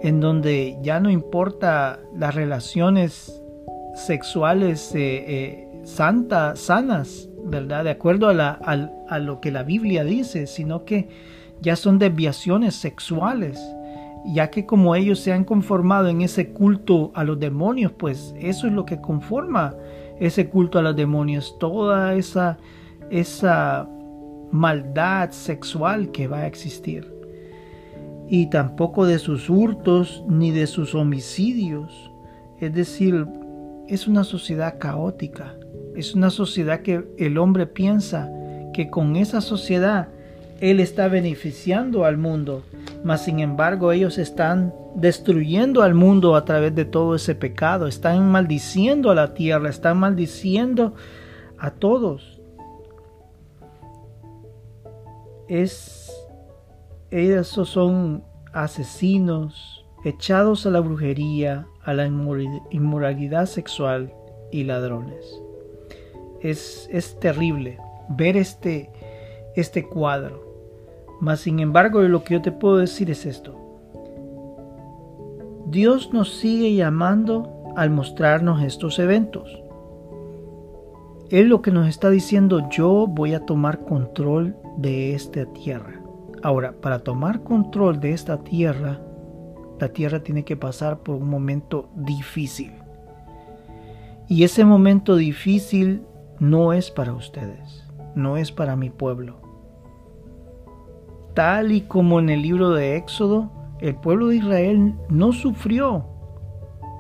en 0.06 0.20
donde 0.20 0.78
ya 0.84 1.00
no 1.00 1.10
importa 1.10 2.00
las 2.16 2.36
relaciones 2.36 3.42
sexuales 3.96 4.94
eh, 4.94 5.26
eh, 5.28 5.82
santas, 5.84 6.60
sanas, 6.60 7.28
¿verdad? 7.44 7.86
De 7.86 7.90
acuerdo 7.90 8.30
a, 8.30 9.20
lo 9.20 9.42
que 9.42 9.50
la 9.50 9.64
Biblia 9.64 10.04
dice, 10.04 10.46
sino 10.46 10.86
que 10.86 11.10
ya 11.60 11.76
son 11.76 11.98
desviaciones 11.98 12.76
sexuales 12.76 13.60
ya 14.28 14.50
que 14.50 14.66
como 14.66 14.96
ellos 14.96 15.20
se 15.20 15.32
han 15.32 15.44
conformado 15.44 16.08
en 16.08 16.22
ese 16.22 16.50
culto 16.50 17.12
a 17.14 17.24
los 17.24 17.40
demonios, 17.40 17.92
pues 17.92 18.34
eso 18.40 18.66
es 18.66 18.74
lo 18.74 18.84
que 18.84 19.00
conforma 19.00 19.76
ese 20.20 20.50
culto 20.50 20.80
a 20.80 20.82
los 20.82 20.96
demonios, 20.96 21.58
toda 21.60 22.16
esa 22.16 22.58
maldad 24.52 25.30
sexual 25.30 26.12
que 26.12 26.28
va 26.28 26.40
a 26.40 26.48
existir. 26.48 27.15
Y 28.28 28.50
tampoco 28.50 29.06
de 29.06 29.20
sus 29.20 29.50
hurtos 29.50 30.24
ni 30.28 30.52
de 30.52 30.68
sus 30.68 30.96
homicidios. 30.96 32.12
Es 32.60 32.74
decir, 32.74 33.26
es 33.88 34.08
una 34.08 34.24
sociedad 34.24 34.80
caótica. 34.80 35.56
Es 35.96 36.16
una 36.16 36.30
sociedad 36.30 36.82
que 36.82 37.06
el 37.18 37.38
hombre 37.38 37.68
piensa 37.68 38.32
que 38.74 38.90
con 38.90 39.16
esa 39.16 39.42
sociedad 39.42 40.10
él 40.60 40.80
está 40.80 41.08
beneficiando 41.08 42.06
al 42.06 42.18
mundo, 42.18 42.64
mas 43.04 43.24
sin 43.24 43.40
embargo 43.40 43.92
ellos 43.92 44.18
están 44.18 44.74
destruyendo 44.96 45.84
al 45.84 45.94
mundo 45.94 46.36
a 46.36 46.46
través 46.46 46.74
de 46.76 46.86
todo 46.86 47.16
ese 47.16 47.36
pecado, 47.36 47.88
están 47.88 48.30
maldiciendo 48.30 49.12
a 49.12 49.16
la 49.16 49.34
tierra, 49.34 49.70
están 49.70 49.98
maldiciendo 49.98 50.94
a 51.58 51.72
todos. 51.72 52.36
es 55.48 56.05
esos 57.12 57.70
son 57.70 58.24
asesinos 58.54 59.86
echados 60.04 60.66
a 60.66 60.70
la 60.70 60.80
brujería, 60.80 61.68
a 61.84 61.94
la 61.94 62.06
inmoralidad 62.06 63.46
sexual 63.48 64.14
y 64.52 64.64
ladrones. 64.64 65.42
Es, 66.42 66.88
es 66.92 67.20
terrible 67.20 67.80
ver 68.10 68.38
este, 68.38 68.92
este 69.56 69.88
cuadro. 69.88 70.46
Mas 71.20 71.42
sin 71.42 71.60
embargo, 71.60 72.02
lo 72.02 72.24
que 72.24 72.36
yo 72.36 72.42
te 72.42 72.52
puedo 72.52 72.78
decir 72.78 73.10
es 73.10 73.26
esto. 73.26 73.56
Dios 75.68 76.14
nos 76.14 76.36
sigue 76.36 76.76
llamando 76.76 77.74
al 77.76 77.90
mostrarnos 77.90 78.62
estos 78.62 79.00
eventos. 79.00 79.62
Él 81.32 81.48
lo 81.48 81.62
que 81.64 81.72
nos 81.72 81.88
está 81.88 82.12
diciendo, 82.12 82.70
yo 82.70 83.08
voy 83.08 83.34
a 83.34 83.46
tomar 83.46 83.84
control 83.86 84.56
de 84.78 85.16
esta 85.16 85.46
tierra. 85.54 86.05
Ahora, 86.44 86.74
para 86.82 87.00
tomar 87.00 87.44
control 87.44 88.00
de 88.00 88.12
esta 88.12 88.44
tierra, 88.44 89.02
la 89.80 89.90
tierra 89.90 90.24
tiene 90.24 90.46
que 90.46 90.56
pasar 90.56 91.00
por 91.00 91.16
un 91.16 91.30
momento 91.30 91.90
difícil. 91.96 92.72
Y 94.28 94.44
ese 94.44 94.66
momento 94.66 95.16
difícil 95.16 96.04
no 96.40 96.74
es 96.74 96.92
para 96.92 97.14
ustedes, 97.14 97.88
no 98.16 98.38
es 98.38 98.52
para 98.52 98.76
mi 98.76 98.90
pueblo. 98.90 99.42
Tal 101.34 101.72
y 101.72 101.82
como 101.82 102.20
en 102.20 102.30
el 102.30 102.42
libro 102.42 102.72
de 102.72 102.96
Éxodo, 102.96 103.52
el 103.82 103.96
pueblo 103.96 104.30
de 104.30 104.38
Israel 104.38 104.96
no 105.10 105.34
sufrió 105.34 106.08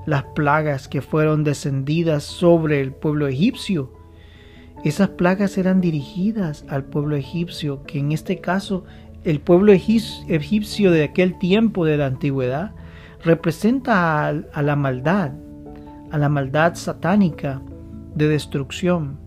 las 0.06 0.24
plagas 0.36 0.88
que 0.88 1.02
fueron 1.02 1.44
descendidas 1.44 2.24
sobre 2.24 2.82
el 2.82 2.94
pueblo 2.94 3.28
egipcio, 3.28 3.92
esas 4.86 5.10
plagas 5.10 5.58
eran 5.58 5.82
dirigidas 5.82 6.64
al 6.70 6.84
pueblo 6.84 7.16
egipcio, 7.16 7.82
que 7.86 7.98
en 7.98 8.12
este 8.12 8.40
caso 8.40 8.84
el 9.26 9.42
pueblo 9.42 9.74
egipcio 9.74 10.92
de 10.92 11.04
aquel 11.04 11.38
tiempo 11.38 11.86
de 11.86 11.98
la 11.98 12.06
antigüedad 12.06 12.72
representa 13.24 14.28
a, 14.28 14.62
la 14.62 14.76
maldad, 14.76 15.32
a 16.12 16.18
la 16.18 16.30
maldad 16.30 16.76
satánica 16.76 17.62
de 18.14 18.28
destrucción. 18.28 19.20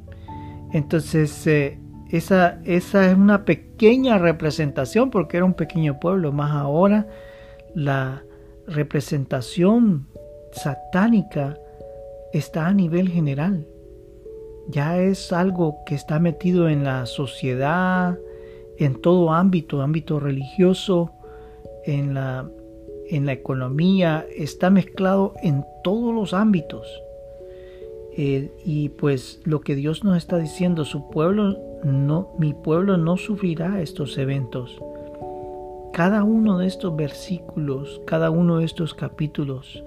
Entonces, 0.72 1.46
eh, 1.46 1.78
esa, 2.10 2.60
esa 2.64 3.10
es 3.10 3.16
una 3.16 3.44
pequeña 3.44 4.18
representación 4.18 5.10
porque 5.10 5.36
era 5.36 5.46
un 5.46 5.54
pequeño 5.54 5.98
pueblo, 5.98 6.32
más 6.32 6.52
ahora 6.52 7.06
la 7.74 8.22
representación 8.66 10.06
satánica 10.52 11.58
está 12.32 12.68
a 12.68 12.72
nivel 12.72 13.08
general 13.08 13.66
ya 14.68 14.98
es 14.98 15.32
algo 15.32 15.82
que 15.86 15.94
está 15.94 16.18
metido 16.18 16.68
en 16.68 16.84
la 16.84 17.06
sociedad, 17.06 18.18
en 18.78 19.00
todo 19.00 19.32
ámbito, 19.32 19.82
ámbito 19.82 20.20
religioso, 20.20 21.12
en 21.84 22.14
la, 22.14 22.48
en 23.08 23.26
la 23.26 23.32
economía, 23.32 24.26
está 24.36 24.70
mezclado 24.70 25.34
en 25.42 25.64
todos 25.82 26.14
los 26.14 26.34
ámbitos. 26.34 26.86
Eh, 28.16 28.50
y 28.64 28.88
pues 28.90 29.40
lo 29.44 29.60
que 29.60 29.76
Dios 29.76 30.02
nos 30.04 30.16
está 30.16 30.38
diciendo, 30.38 30.84
su 30.84 31.08
pueblo 31.10 31.56
no, 31.84 32.34
mi 32.38 32.54
pueblo 32.54 32.96
no 32.96 33.16
sufrirá 33.16 33.80
estos 33.80 34.18
eventos. 34.18 34.80
Cada 35.92 36.24
uno 36.24 36.58
de 36.58 36.66
estos 36.66 36.94
versículos, 36.96 38.00
cada 38.06 38.30
uno 38.30 38.58
de 38.58 38.64
estos 38.64 38.94
capítulos, 38.94 39.82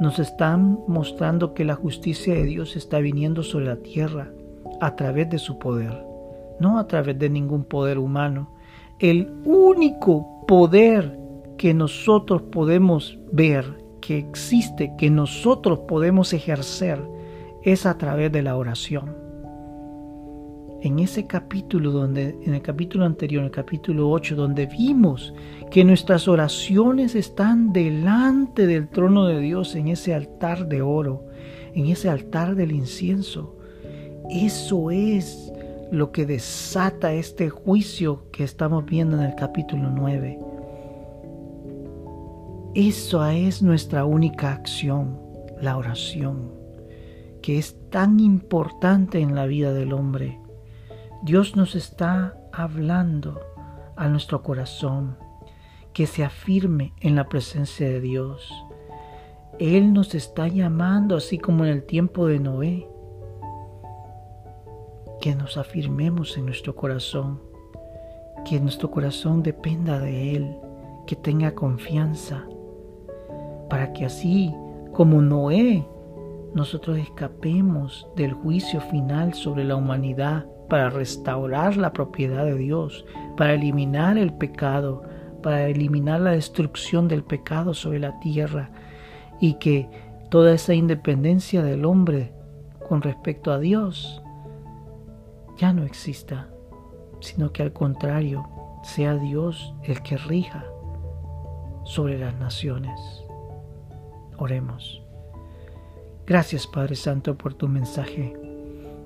nos 0.00 0.18
están 0.18 0.80
mostrando 0.86 1.54
que 1.54 1.64
la 1.64 1.74
justicia 1.74 2.34
de 2.34 2.44
Dios 2.44 2.76
está 2.76 2.98
viniendo 2.98 3.42
sobre 3.42 3.66
la 3.66 3.76
tierra 3.76 4.30
a 4.80 4.96
través 4.96 5.30
de 5.30 5.38
su 5.38 5.58
poder, 5.58 6.05
no 6.60 6.78
a 6.78 6.86
través 6.86 7.18
de 7.18 7.30
ningún 7.30 7.64
poder 7.64 7.98
humano. 7.98 8.50
El 8.98 9.32
único 9.44 10.44
poder 10.46 11.18
que 11.58 11.74
nosotros 11.74 12.42
podemos 12.42 13.18
ver, 13.32 13.84
que 14.00 14.18
existe, 14.18 14.92
que 14.96 15.10
nosotros 15.10 15.80
podemos 15.80 16.32
ejercer, 16.32 17.00
es 17.62 17.86
a 17.86 17.98
través 17.98 18.30
de 18.30 18.42
la 18.42 18.56
oración 18.56 19.26
en 20.86 20.98
ese 20.98 21.26
capítulo 21.26 21.90
donde 21.90 22.36
en 22.44 22.54
el 22.54 22.62
capítulo 22.62 23.04
anterior, 23.04 23.40
en 23.40 23.46
el 23.46 23.50
capítulo 23.50 24.08
8, 24.10 24.36
donde 24.36 24.66
vimos 24.66 25.34
que 25.70 25.84
nuestras 25.84 26.28
oraciones 26.28 27.14
están 27.14 27.72
delante 27.72 28.66
del 28.66 28.88
trono 28.88 29.26
de 29.26 29.40
Dios 29.40 29.74
en 29.74 29.88
ese 29.88 30.14
altar 30.14 30.68
de 30.68 30.82
oro, 30.82 31.24
en 31.74 31.86
ese 31.86 32.08
altar 32.08 32.54
del 32.54 32.72
incienso. 32.72 33.56
Eso 34.30 34.90
es 34.90 35.52
lo 35.90 36.10
que 36.10 36.26
desata 36.26 37.12
este 37.12 37.48
juicio 37.48 38.30
que 38.32 38.44
estamos 38.44 38.84
viendo 38.84 39.16
en 39.16 39.22
el 39.22 39.34
capítulo 39.34 39.90
9. 39.90 40.38
Eso 42.74 43.24
es 43.26 43.62
nuestra 43.62 44.04
única 44.04 44.52
acción, 44.52 45.18
la 45.60 45.76
oración, 45.76 46.52
que 47.40 47.58
es 47.58 47.76
tan 47.90 48.20
importante 48.20 49.20
en 49.20 49.34
la 49.34 49.46
vida 49.46 49.72
del 49.72 49.92
hombre. 49.92 50.38
Dios 51.22 51.56
nos 51.56 51.74
está 51.74 52.36
hablando 52.52 53.40
a 53.96 54.08
nuestro 54.08 54.42
corazón 54.42 55.16
que 55.92 56.06
se 56.06 56.24
afirme 56.24 56.92
en 57.00 57.14
la 57.14 57.28
presencia 57.28 57.88
de 57.88 58.00
Dios. 58.00 58.52
Él 59.58 59.94
nos 59.94 60.14
está 60.14 60.48
llamando, 60.48 61.16
así 61.16 61.38
como 61.38 61.64
en 61.64 61.70
el 61.70 61.84
tiempo 61.84 62.26
de 62.26 62.40
Noé, 62.40 62.86
que 65.26 65.34
nos 65.34 65.56
afirmemos 65.56 66.38
en 66.38 66.46
nuestro 66.46 66.76
corazón, 66.76 67.40
que 68.44 68.60
nuestro 68.60 68.92
corazón 68.92 69.42
dependa 69.42 69.98
de 69.98 70.36
Él, 70.36 70.56
que 71.04 71.16
tenga 71.16 71.52
confianza, 71.52 72.46
para 73.68 73.92
que 73.92 74.04
así 74.04 74.54
como 74.92 75.20
Noé, 75.20 75.84
nosotros 76.54 76.96
escapemos 76.98 78.06
del 78.14 78.34
juicio 78.34 78.80
final 78.82 79.34
sobre 79.34 79.64
la 79.64 79.74
humanidad 79.74 80.46
para 80.68 80.90
restaurar 80.90 81.76
la 81.76 81.92
propiedad 81.92 82.44
de 82.44 82.56
Dios, 82.56 83.04
para 83.36 83.54
eliminar 83.54 84.18
el 84.18 84.32
pecado, 84.32 85.02
para 85.42 85.66
eliminar 85.66 86.20
la 86.20 86.30
destrucción 86.30 87.08
del 87.08 87.24
pecado 87.24 87.74
sobre 87.74 87.98
la 87.98 88.16
tierra 88.20 88.70
y 89.40 89.54
que 89.54 89.90
toda 90.30 90.54
esa 90.54 90.72
independencia 90.72 91.64
del 91.64 91.84
hombre 91.84 92.32
con 92.88 93.02
respecto 93.02 93.50
a 93.50 93.58
Dios 93.58 94.22
ya 95.56 95.72
no 95.72 95.84
exista, 95.84 96.48
sino 97.20 97.52
que 97.52 97.62
al 97.62 97.72
contrario 97.72 98.46
sea 98.82 99.16
Dios 99.16 99.74
el 99.82 100.02
que 100.02 100.16
rija 100.16 100.64
sobre 101.84 102.18
las 102.18 102.34
naciones. 102.38 103.00
Oremos. 104.38 105.02
Gracias 106.26 106.66
Padre 106.66 106.96
Santo 106.96 107.36
por 107.36 107.54
tu 107.54 107.68
mensaje. 107.68 108.34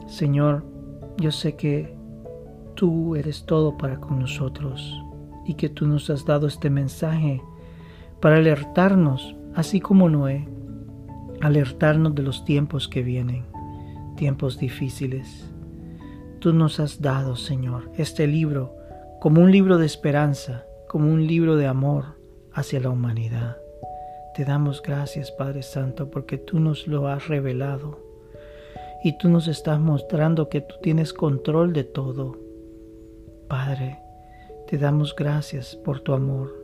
Señor, 0.07 0.65
yo 1.19 1.31
sé 1.31 1.57
que 1.57 1.95
tú 2.75 3.15
eres 3.15 3.45
todo 3.45 3.77
para 3.77 4.01
con 4.01 4.19
nosotros 4.19 4.99
y 5.45 5.55
que 5.55 5.69
tú 5.69 5.87
nos 5.87 6.09
has 6.11 6.25
dado 6.25 6.47
este 6.47 6.71
mensaje 6.71 7.43
para 8.21 8.37
alertarnos, 8.37 9.37
así 9.55 9.81
como 9.81 10.09
Noé, 10.09 10.49
alertarnos 11.41 12.15
de 12.15 12.23
los 12.23 12.45
tiempos 12.45 12.89
que 12.89 13.03
vienen, 13.03 13.45
tiempos 14.17 14.59
difíciles. 14.59 15.50
Tú 16.41 16.55
nos 16.55 16.80
has 16.80 17.03
dado, 17.03 17.36
Señor, 17.36 17.91
este 17.99 18.26
libro 18.26 18.74
como 19.20 19.43
un 19.43 19.53
libro 19.53 19.76
de 19.76 19.84
esperanza, 19.84 20.64
como 20.88 21.12
un 21.12 21.26
libro 21.26 21.57
de 21.57 21.66
amor 21.66 22.16
hacia 22.55 22.80
la 22.80 22.88
humanidad. 22.88 23.59
Te 24.34 24.47
damos 24.47 24.80
gracias, 24.80 25.30
Padre 25.30 25.62
Santo, 25.62 26.11
porque 26.11 26.38
tú 26.38 26.59
nos 26.59 26.86
lo 26.86 27.09
has 27.09 27.28
revelado 27.28 27.99
y 29.05 29.18
tú 29.18 29.28
nos 29.28 29.49
estás 29.49 29.78
mostrando 29.78 30.49
que 30.49 30.62
tú 30.62 30.76
tienes 30.80 31.12
control 31.12 31.74
de 31.74 31.84
todo. 31.84 32.38
Padre, 33.47 33.99
te 34.66 34.78
damos 34.78 35.14
gracias 35.14 35.76
por 35.76 36.01
tu 36.01 36.14
amor. 36.14 36.55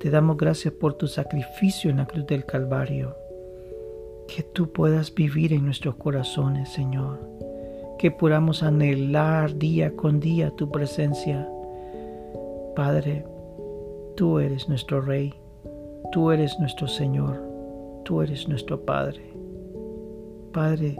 Te 0.00 0.08
damos 0.08 0.38
gracias 0.38 0.72
por 0.72 0.94
tu 0.94 1.08
sacrificio 1.08 1.90
en 1.90 1.98
la 1.98 2.06
cruz 2.06 2.26
del 2.26 2.46
Calvario. 2.46 3.14
Que 4.28 4.42
tú 4.42 4.72
puedas 4.72 5.14
vivir 5.14 5.52
en 5.52 5.66
nuestros 5.66 5.96
corazones, 5.96 6.70
Señor. 6.70 7.43
Que 8.04 8.10
podamos 8.10 8.62
anhelar 8.62 9.56
día 9.56 9.96
con 9.96 10.20
día 10.20 10.50
tu 10.50 10.70
presencia. 10.70 11.48
Padre, 12.76 13.24
tú 14.14 14.40
eres 14.40 14.68
nuestro 14.68 15.00
Rey. 15.00 15.32
Tú 16.12 16.30
eres 16.30 16.60
nuestro 16.60 16.86
Señor, 16.86 17.40
tú 18.04 18.20
eres 18.20 18.46
nuestro 18.46 18.84
Padre. 18.84 19.22
Padre, 20.52 20.98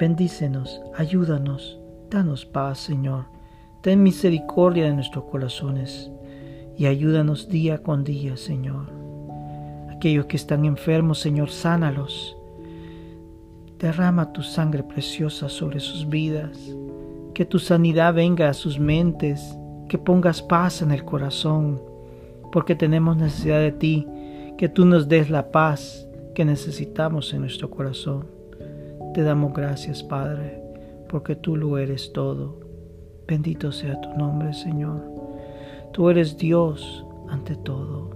bendícenos, 0.00 0.80
ayúdanos, 0.96 1.78
danos 2.08 2.46
paz, 2.46 2.78
Señor. 2.78 3.26
Ten 3.82 4.02
misericordia 4.02 4.86
de 4.86 4.94
nuestros 4.94 5.24
corazones 5.24 6.10
y 6.78 6.86
ayúdanos 6.86 7.50
día 7.50 7.82
con 7.82 8.04
día, 8.04 8.38
Señor. 8.38 8.86
Aquellos 9.90 10.24
que 10.24 10.36
están 10.36 10.64
enfermos, 10.64 11.18
Señor, 11.18 11.50
sánalos. 11.50 12.37
Derrama 13.78 14.32
tu 14.32 14.42
sangre 14.42 14.82
preciosa 14.82 15.48
sobre 15.48 15.80
sus 15.80 16.08
vidas. 16.08 16.58
Que 17.34 17.44
tu 17.44 17.58
sanidad 17.58 18.14
venga 18.14 18.48
a 18.48 18.54
sus 18.54 18.78
mentes. 18.78 19.56
Que 19.88 19.98
pongas 19.98 20.42
paz 20.42 20.82
en 20.82 20.90
el 20.90 21.04
corazón. 21.04 21.80
Porque 22.50 22.74
tenemos 22.74 23.16
necesidad 23.16 23.60
de 23.60 23.72
ti 23.72 24.06
que 24.58 24.68
tú 24.68 24.84
nos 24.84 25.08
des 25.08 25.30
la 25.30 25.52
paz 25.52 26.08
que 26.34 26.44
necesitamos 26.44 27.32
en 27.32 27.42
nuestro 27.42 27.70
corazón. 27.70 28.26
Te 29.14 29.22
damos 29.22 29.54
gracias, 29.54 30.02
Padre, 30.02 30.60
porque 31.08 31.36
tú 31.36 31.56
lo 31.56 31.78
eres 31.78 32.12
todo. 32.12 32.58
Bendito 33.26 33.70
sea 33.70 34.00
tu 34.00 34.10
nombre, 34.14 34.52
Señor. 34.52 35.00
Tú 35.92 36.10
eres 36.10 36.36
Dios 36.36 37.04
ante 37.28 37.54
todo. 37.54 38.10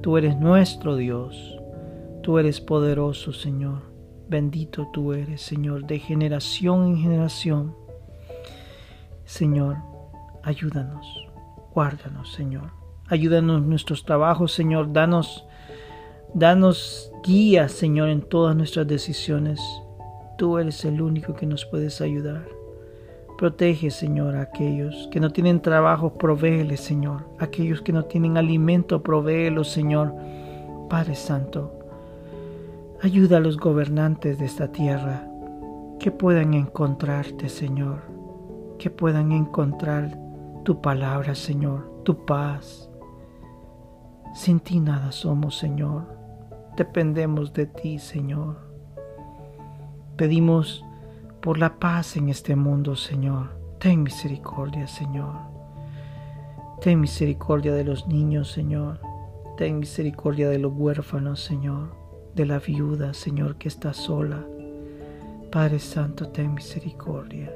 Tú 0.00 0.16
eres 0.16 0.38
nuestro 0.38 0.94
Dios. 0.94 1.58
Tú 2.22 2.38
eres 2.38 2.60
poderoso, 2.60 3.32
Señor. 3.32 3.87
Bendito 4.28 4.88
tú 4.92 5.12
eres, 5.12 5.42
Señor, 5.42 5.86
de 5.86 5.98
generación 5.98 6.86
en 6.86 6.98
generación. 6.98 7.74
Señor, 9.24 9.76
ayúdanos, 10.42 11.06
guárdanos, 11.72 12.32
Señor. 12.32 12.70
Ayúdanos 13.08 13.62
en 13.62 13.68
nuestros 13.70 14.04
trabajos, 14.04 14.52
Señor. 14.52 14.92
Danos 14.92 15.48
Danos 16.34 17.10
guía, 17.24 17.70
Señor, 17.70 18.10
en 18.10 18.20
todas 18.20 18.54
nuestras 18.54 18.86
decisiones. 18.86 19.60
Tú 20.36 20.58
eres 20.58 20.84
el 20.84 21.00
único 21.00 21.34
que 21.34 21.46
nos 21.46 21.64
puedes 21.64 22.02
ayudar. 22.02 22.46
Protege, 23.38 23.90
Señor, 23.90 24.36
a 24.36 24.42
aquellos 24.42 25.08
que 25.10 25.20
no 25.20 25.30
tienen 25.30 25.62
trabajo, 25.62 26.18
provéeles, 26.18 26.80
Señor. 26.80 27.24
Aquellos 27.38 27.80
que 27.80 27.94
no 27.94 28.04
tienen 28.04 28.36
alimento, 28.36 29.02
provéelos, 29.02 29.68
Señor. 29.68 30.14
Padre 30.90 31.14
Santo, 31.14 31.77
ayuda 33.02 33.36
a 33.36 33.40
los 33.40 33.58
gobernantes 33.58 34.38
de 34.38 34.46
esta 34.46 34.72
tierra 34.72 35.28
que 36.00 36.10
puedan 36.10 36.54
encontrarte, 36.54 37.48
Señor. 37.48 38.02
Que 38.78 38.90
puedan 38.90 39.32
encontrar 39.32 40.18
tu 40.64 40.80
palabra, 40.80 41.34
Señor, 41.34 42.02
tu 42.04 42.24
paz. 42.24 42.90
Sin 44.34 44.60
ti 44.60 44.80
nada 44.80 45.12
somos, 45.12 45.56
Señor. 45.56 46.16
Dependemos 46.76 47.52
de 47.52 47.66
ti, 47.66 47.98
Señor. 47.98 48.56
Pedimos 50.16 50.84
por 51.40 51.58
la 51.58 51.78
paz 51.78 52.16
en 52.16 52.28
este 52.28 52.56
mundo, 52.56 52.96
Señor. 52.96 53.56
Ten 53.78 54.02
misericordia, 54.02 54.86
Señor. 54.86 55.34
Ten 56.80 57.00
misericordia 57.00 57.72
de 57.74 57.84
los 57.84 58.06
niños, 58.06 58.50
Señor. 58.50 59.00
Ten 59.56 59.80
misericordia 59.80 60.48
de 60.48 60.58
los 60.58 60.72
huérfanos, 60.72 61.40
Señor. 61.40 61.97
De 62.38 62.46
la 62.46 62.58
viuda, 62.58 63.12
Señor, 63.12 63.56
que 63.56 63.68
está 63.68 63.92
sola. 63.92 64.46
Padre 65.50 65.78
Santo, 65.78 66.28
ten 66.28 66.54
misericordia. 66.54 67.52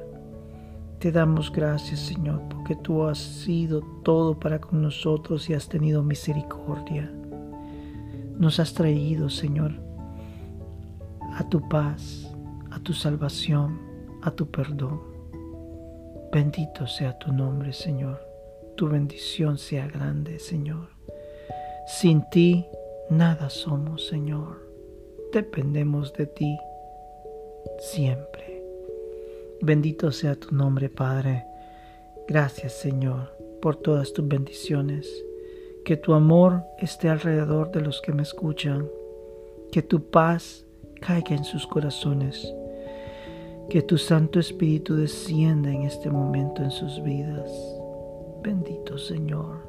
Te 0.99 1.11
damos 1.11 1.51
gracias, 1.51 2.01
Señor, 2.01 2.41
porque 2.49 2.75
tú 2.75 3.03
has 3.03 3.17
sido 3.17 3.81
todo 4.03 4.39
para 4.39 4.59
con 4.59 4.81
nosotros 4.83 5.49
y 5.49 5.53
has 5.55 5.67
tenido 5.67 6.03
misericordia 6.03 7.11
nos 8.37 8.59
has 8.59 8.73
traído, 8.73 9.29
Señor, 9.29 9.71
a 11.33 11.47
tu 11.49 11.67
paz, 11.69 12.29
a 12.71 12.79
tu 12.79 12.93
salvación, 12.93 13.79
a 14.21 14.31
tu 14.31 14.49
perdón. 14.49 15.01
Bendito 16.31 16.87
sea 16.87 17.17
tu 17.19 17.31
nombre, 17.31 17.73
Señor. 17.73 18.19
Tu 18.75 18.89
bendición 18.89 19.57
sea 19.57 19.87
grande, 19.87 20.39
Señor. 20.39 20.89
Sin 21.87 22.27
ti 22.31 22.65
nada 23.09 23.49
somos, 23.49 24.07
Señor. 24.07 24.62
Dependemos 25.33 26.13
de 26.13 26.27
ti 26.27 26.59
siempre. 27.79 28.63
Bendito 29.61 30.11
sea 30.11 30.35
tu 30.35 30.53
nombre, 30.53 30.89
Padre. 30.89 31.43
Gracias, 32.27 32.73
Señor, 32.73 33.35
por 33.59 33.75
todas 33.77 34.13
tus 34.13 34.27
bendiciones 34.27 35.09
que 35.85 35.97
tu 35.97 36.13
amor 36.13 36.63
esté 36.77 37.09
alrededor 37.09 37.71
de 37.71 37.81
los 37.81 37.99
que 38.01 38.13
me 38.13 38.21
escuchan, 38.21 38.87
que 39.71 39.81
tu 39.81 40.11
paz 40.11 40.67
caiga 41.01 41.35
en 41.35 41.45
sus 41.45 41.65
corazones, 41.65 42.53
que 43.71 43.81
tu 43.81 43.97
Santo 43.97 44.39
Espíritu 44.39 44.95
descienda 44.95 45.71
en 45.71 45.81
este 45.81 46.11
momento 46.11 46.61
en 46.61 46.69
sus 46.69 47.01
vidas. 47.01 47.49
Bendito 48.43 48.99
Señor, 48.99 49.61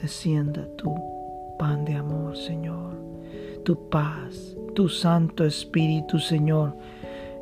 descienda 0.00 0.66
tu 0.78 0.94
pan 1.58 1.84
de 1.84 1.96
amor, 1.96 2.34
Señor, 2.34 2.94
tu 3.64 3.88
paz, 3.88 4.56
tu 4.74 4.88
Santo 4.88 5.44
Espíritu, 5.44 6.18
Señor, 6.18 6.76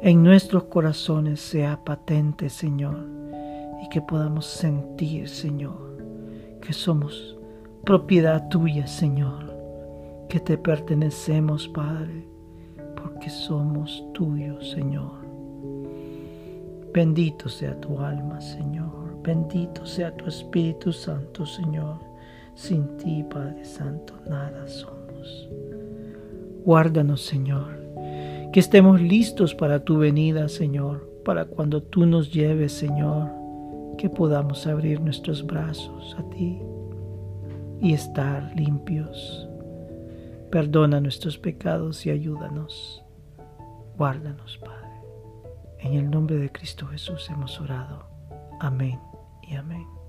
en 0.02 0.22
nuestros 0.22 0.64
corazones 0.64 1.40
sea 1.40 1.82
patente, 1.84 2.48
Señor, 2.48 3.06
y 3.82 3.88
que 3.88 4.00
podamos 4.00 4.46
sentir, 4.46 5.28
Señor, 5.28 5.98
que 6.60 6.72
somos 6.72 7.36
propiedad 7.84 8.48
tuya, 8.48 8.86
Señor, 8.86 9.50
que 10.28 10.40
te 10.40 10.56
pertenecemos, 10.58 11.68
Padre, 11.68 12.28
porque 12.96 13.30
somos 13.30 14.04
tuyos, 14.12 14.70
Señor. 14.70 15.20
Bendito 16.92 17.48
sea 17.48 17.80
tu 17.80 18.00
alma, 18.00 18.40
Señor. 18.40 19.22
Bendito 19.22 19.86
sea 19.86 20.14
tu 20.16 20.26
Espíritu 20.26 20.92
Santo, 20.92 21.46
Señor. 21.46 21.98
Sin 22.54 22.96
ti, 22.96 23.24
Padre 23.30 23.64
Santo, 23.64 24.14
nada 24.28 24.66
somos. 24.66 25.48
Guárdanos, 26.64 27.22
Señor. 27.22 27.78
Que 28.52 28.60
estemos 28.60 29.00
listos 29.00 29.54
para 29.54 29.84
tu 29.84 29.98
venida, 29.98 30.48
Señor, 30.48 31.08
para 31.24 31.44
cuando 31.44 31.82
tú 31.82 32.06
nos 32.06 32.32
lleves, 32.32 32.72
Señor, 32.72 33.30
que 33.96 34.10
podamos 34.10 34.66
abrir 34.66 35.00
nuestros 35.00 35.46
brazos 35.46 36.16
a 36.18 36.28
ti 36.30 36.60
y 37.80 37.92
estar 37.92 38.52
limpios. 38.56 39.48
Perdona 40.50 41.00
nuestros 41.00 41.38
pecados 41.38 42.04
y 42.06 42.10
ayúdanos. 42.10 43.04
Guárdanos, 43.96 44.58
Padre. 44.58 44.80
En 45.78 45.94
el 45.94 46.10
nombre 46.10 46.36
de 46.36 46.50
Cristo 46.50 46.86
Jesús 46.86 47.28
hemos 47.30 47.60
orado. 47.60 48.04
Amén 48.58 48.98
y 49.42 49.54
amén. 49.54 49.99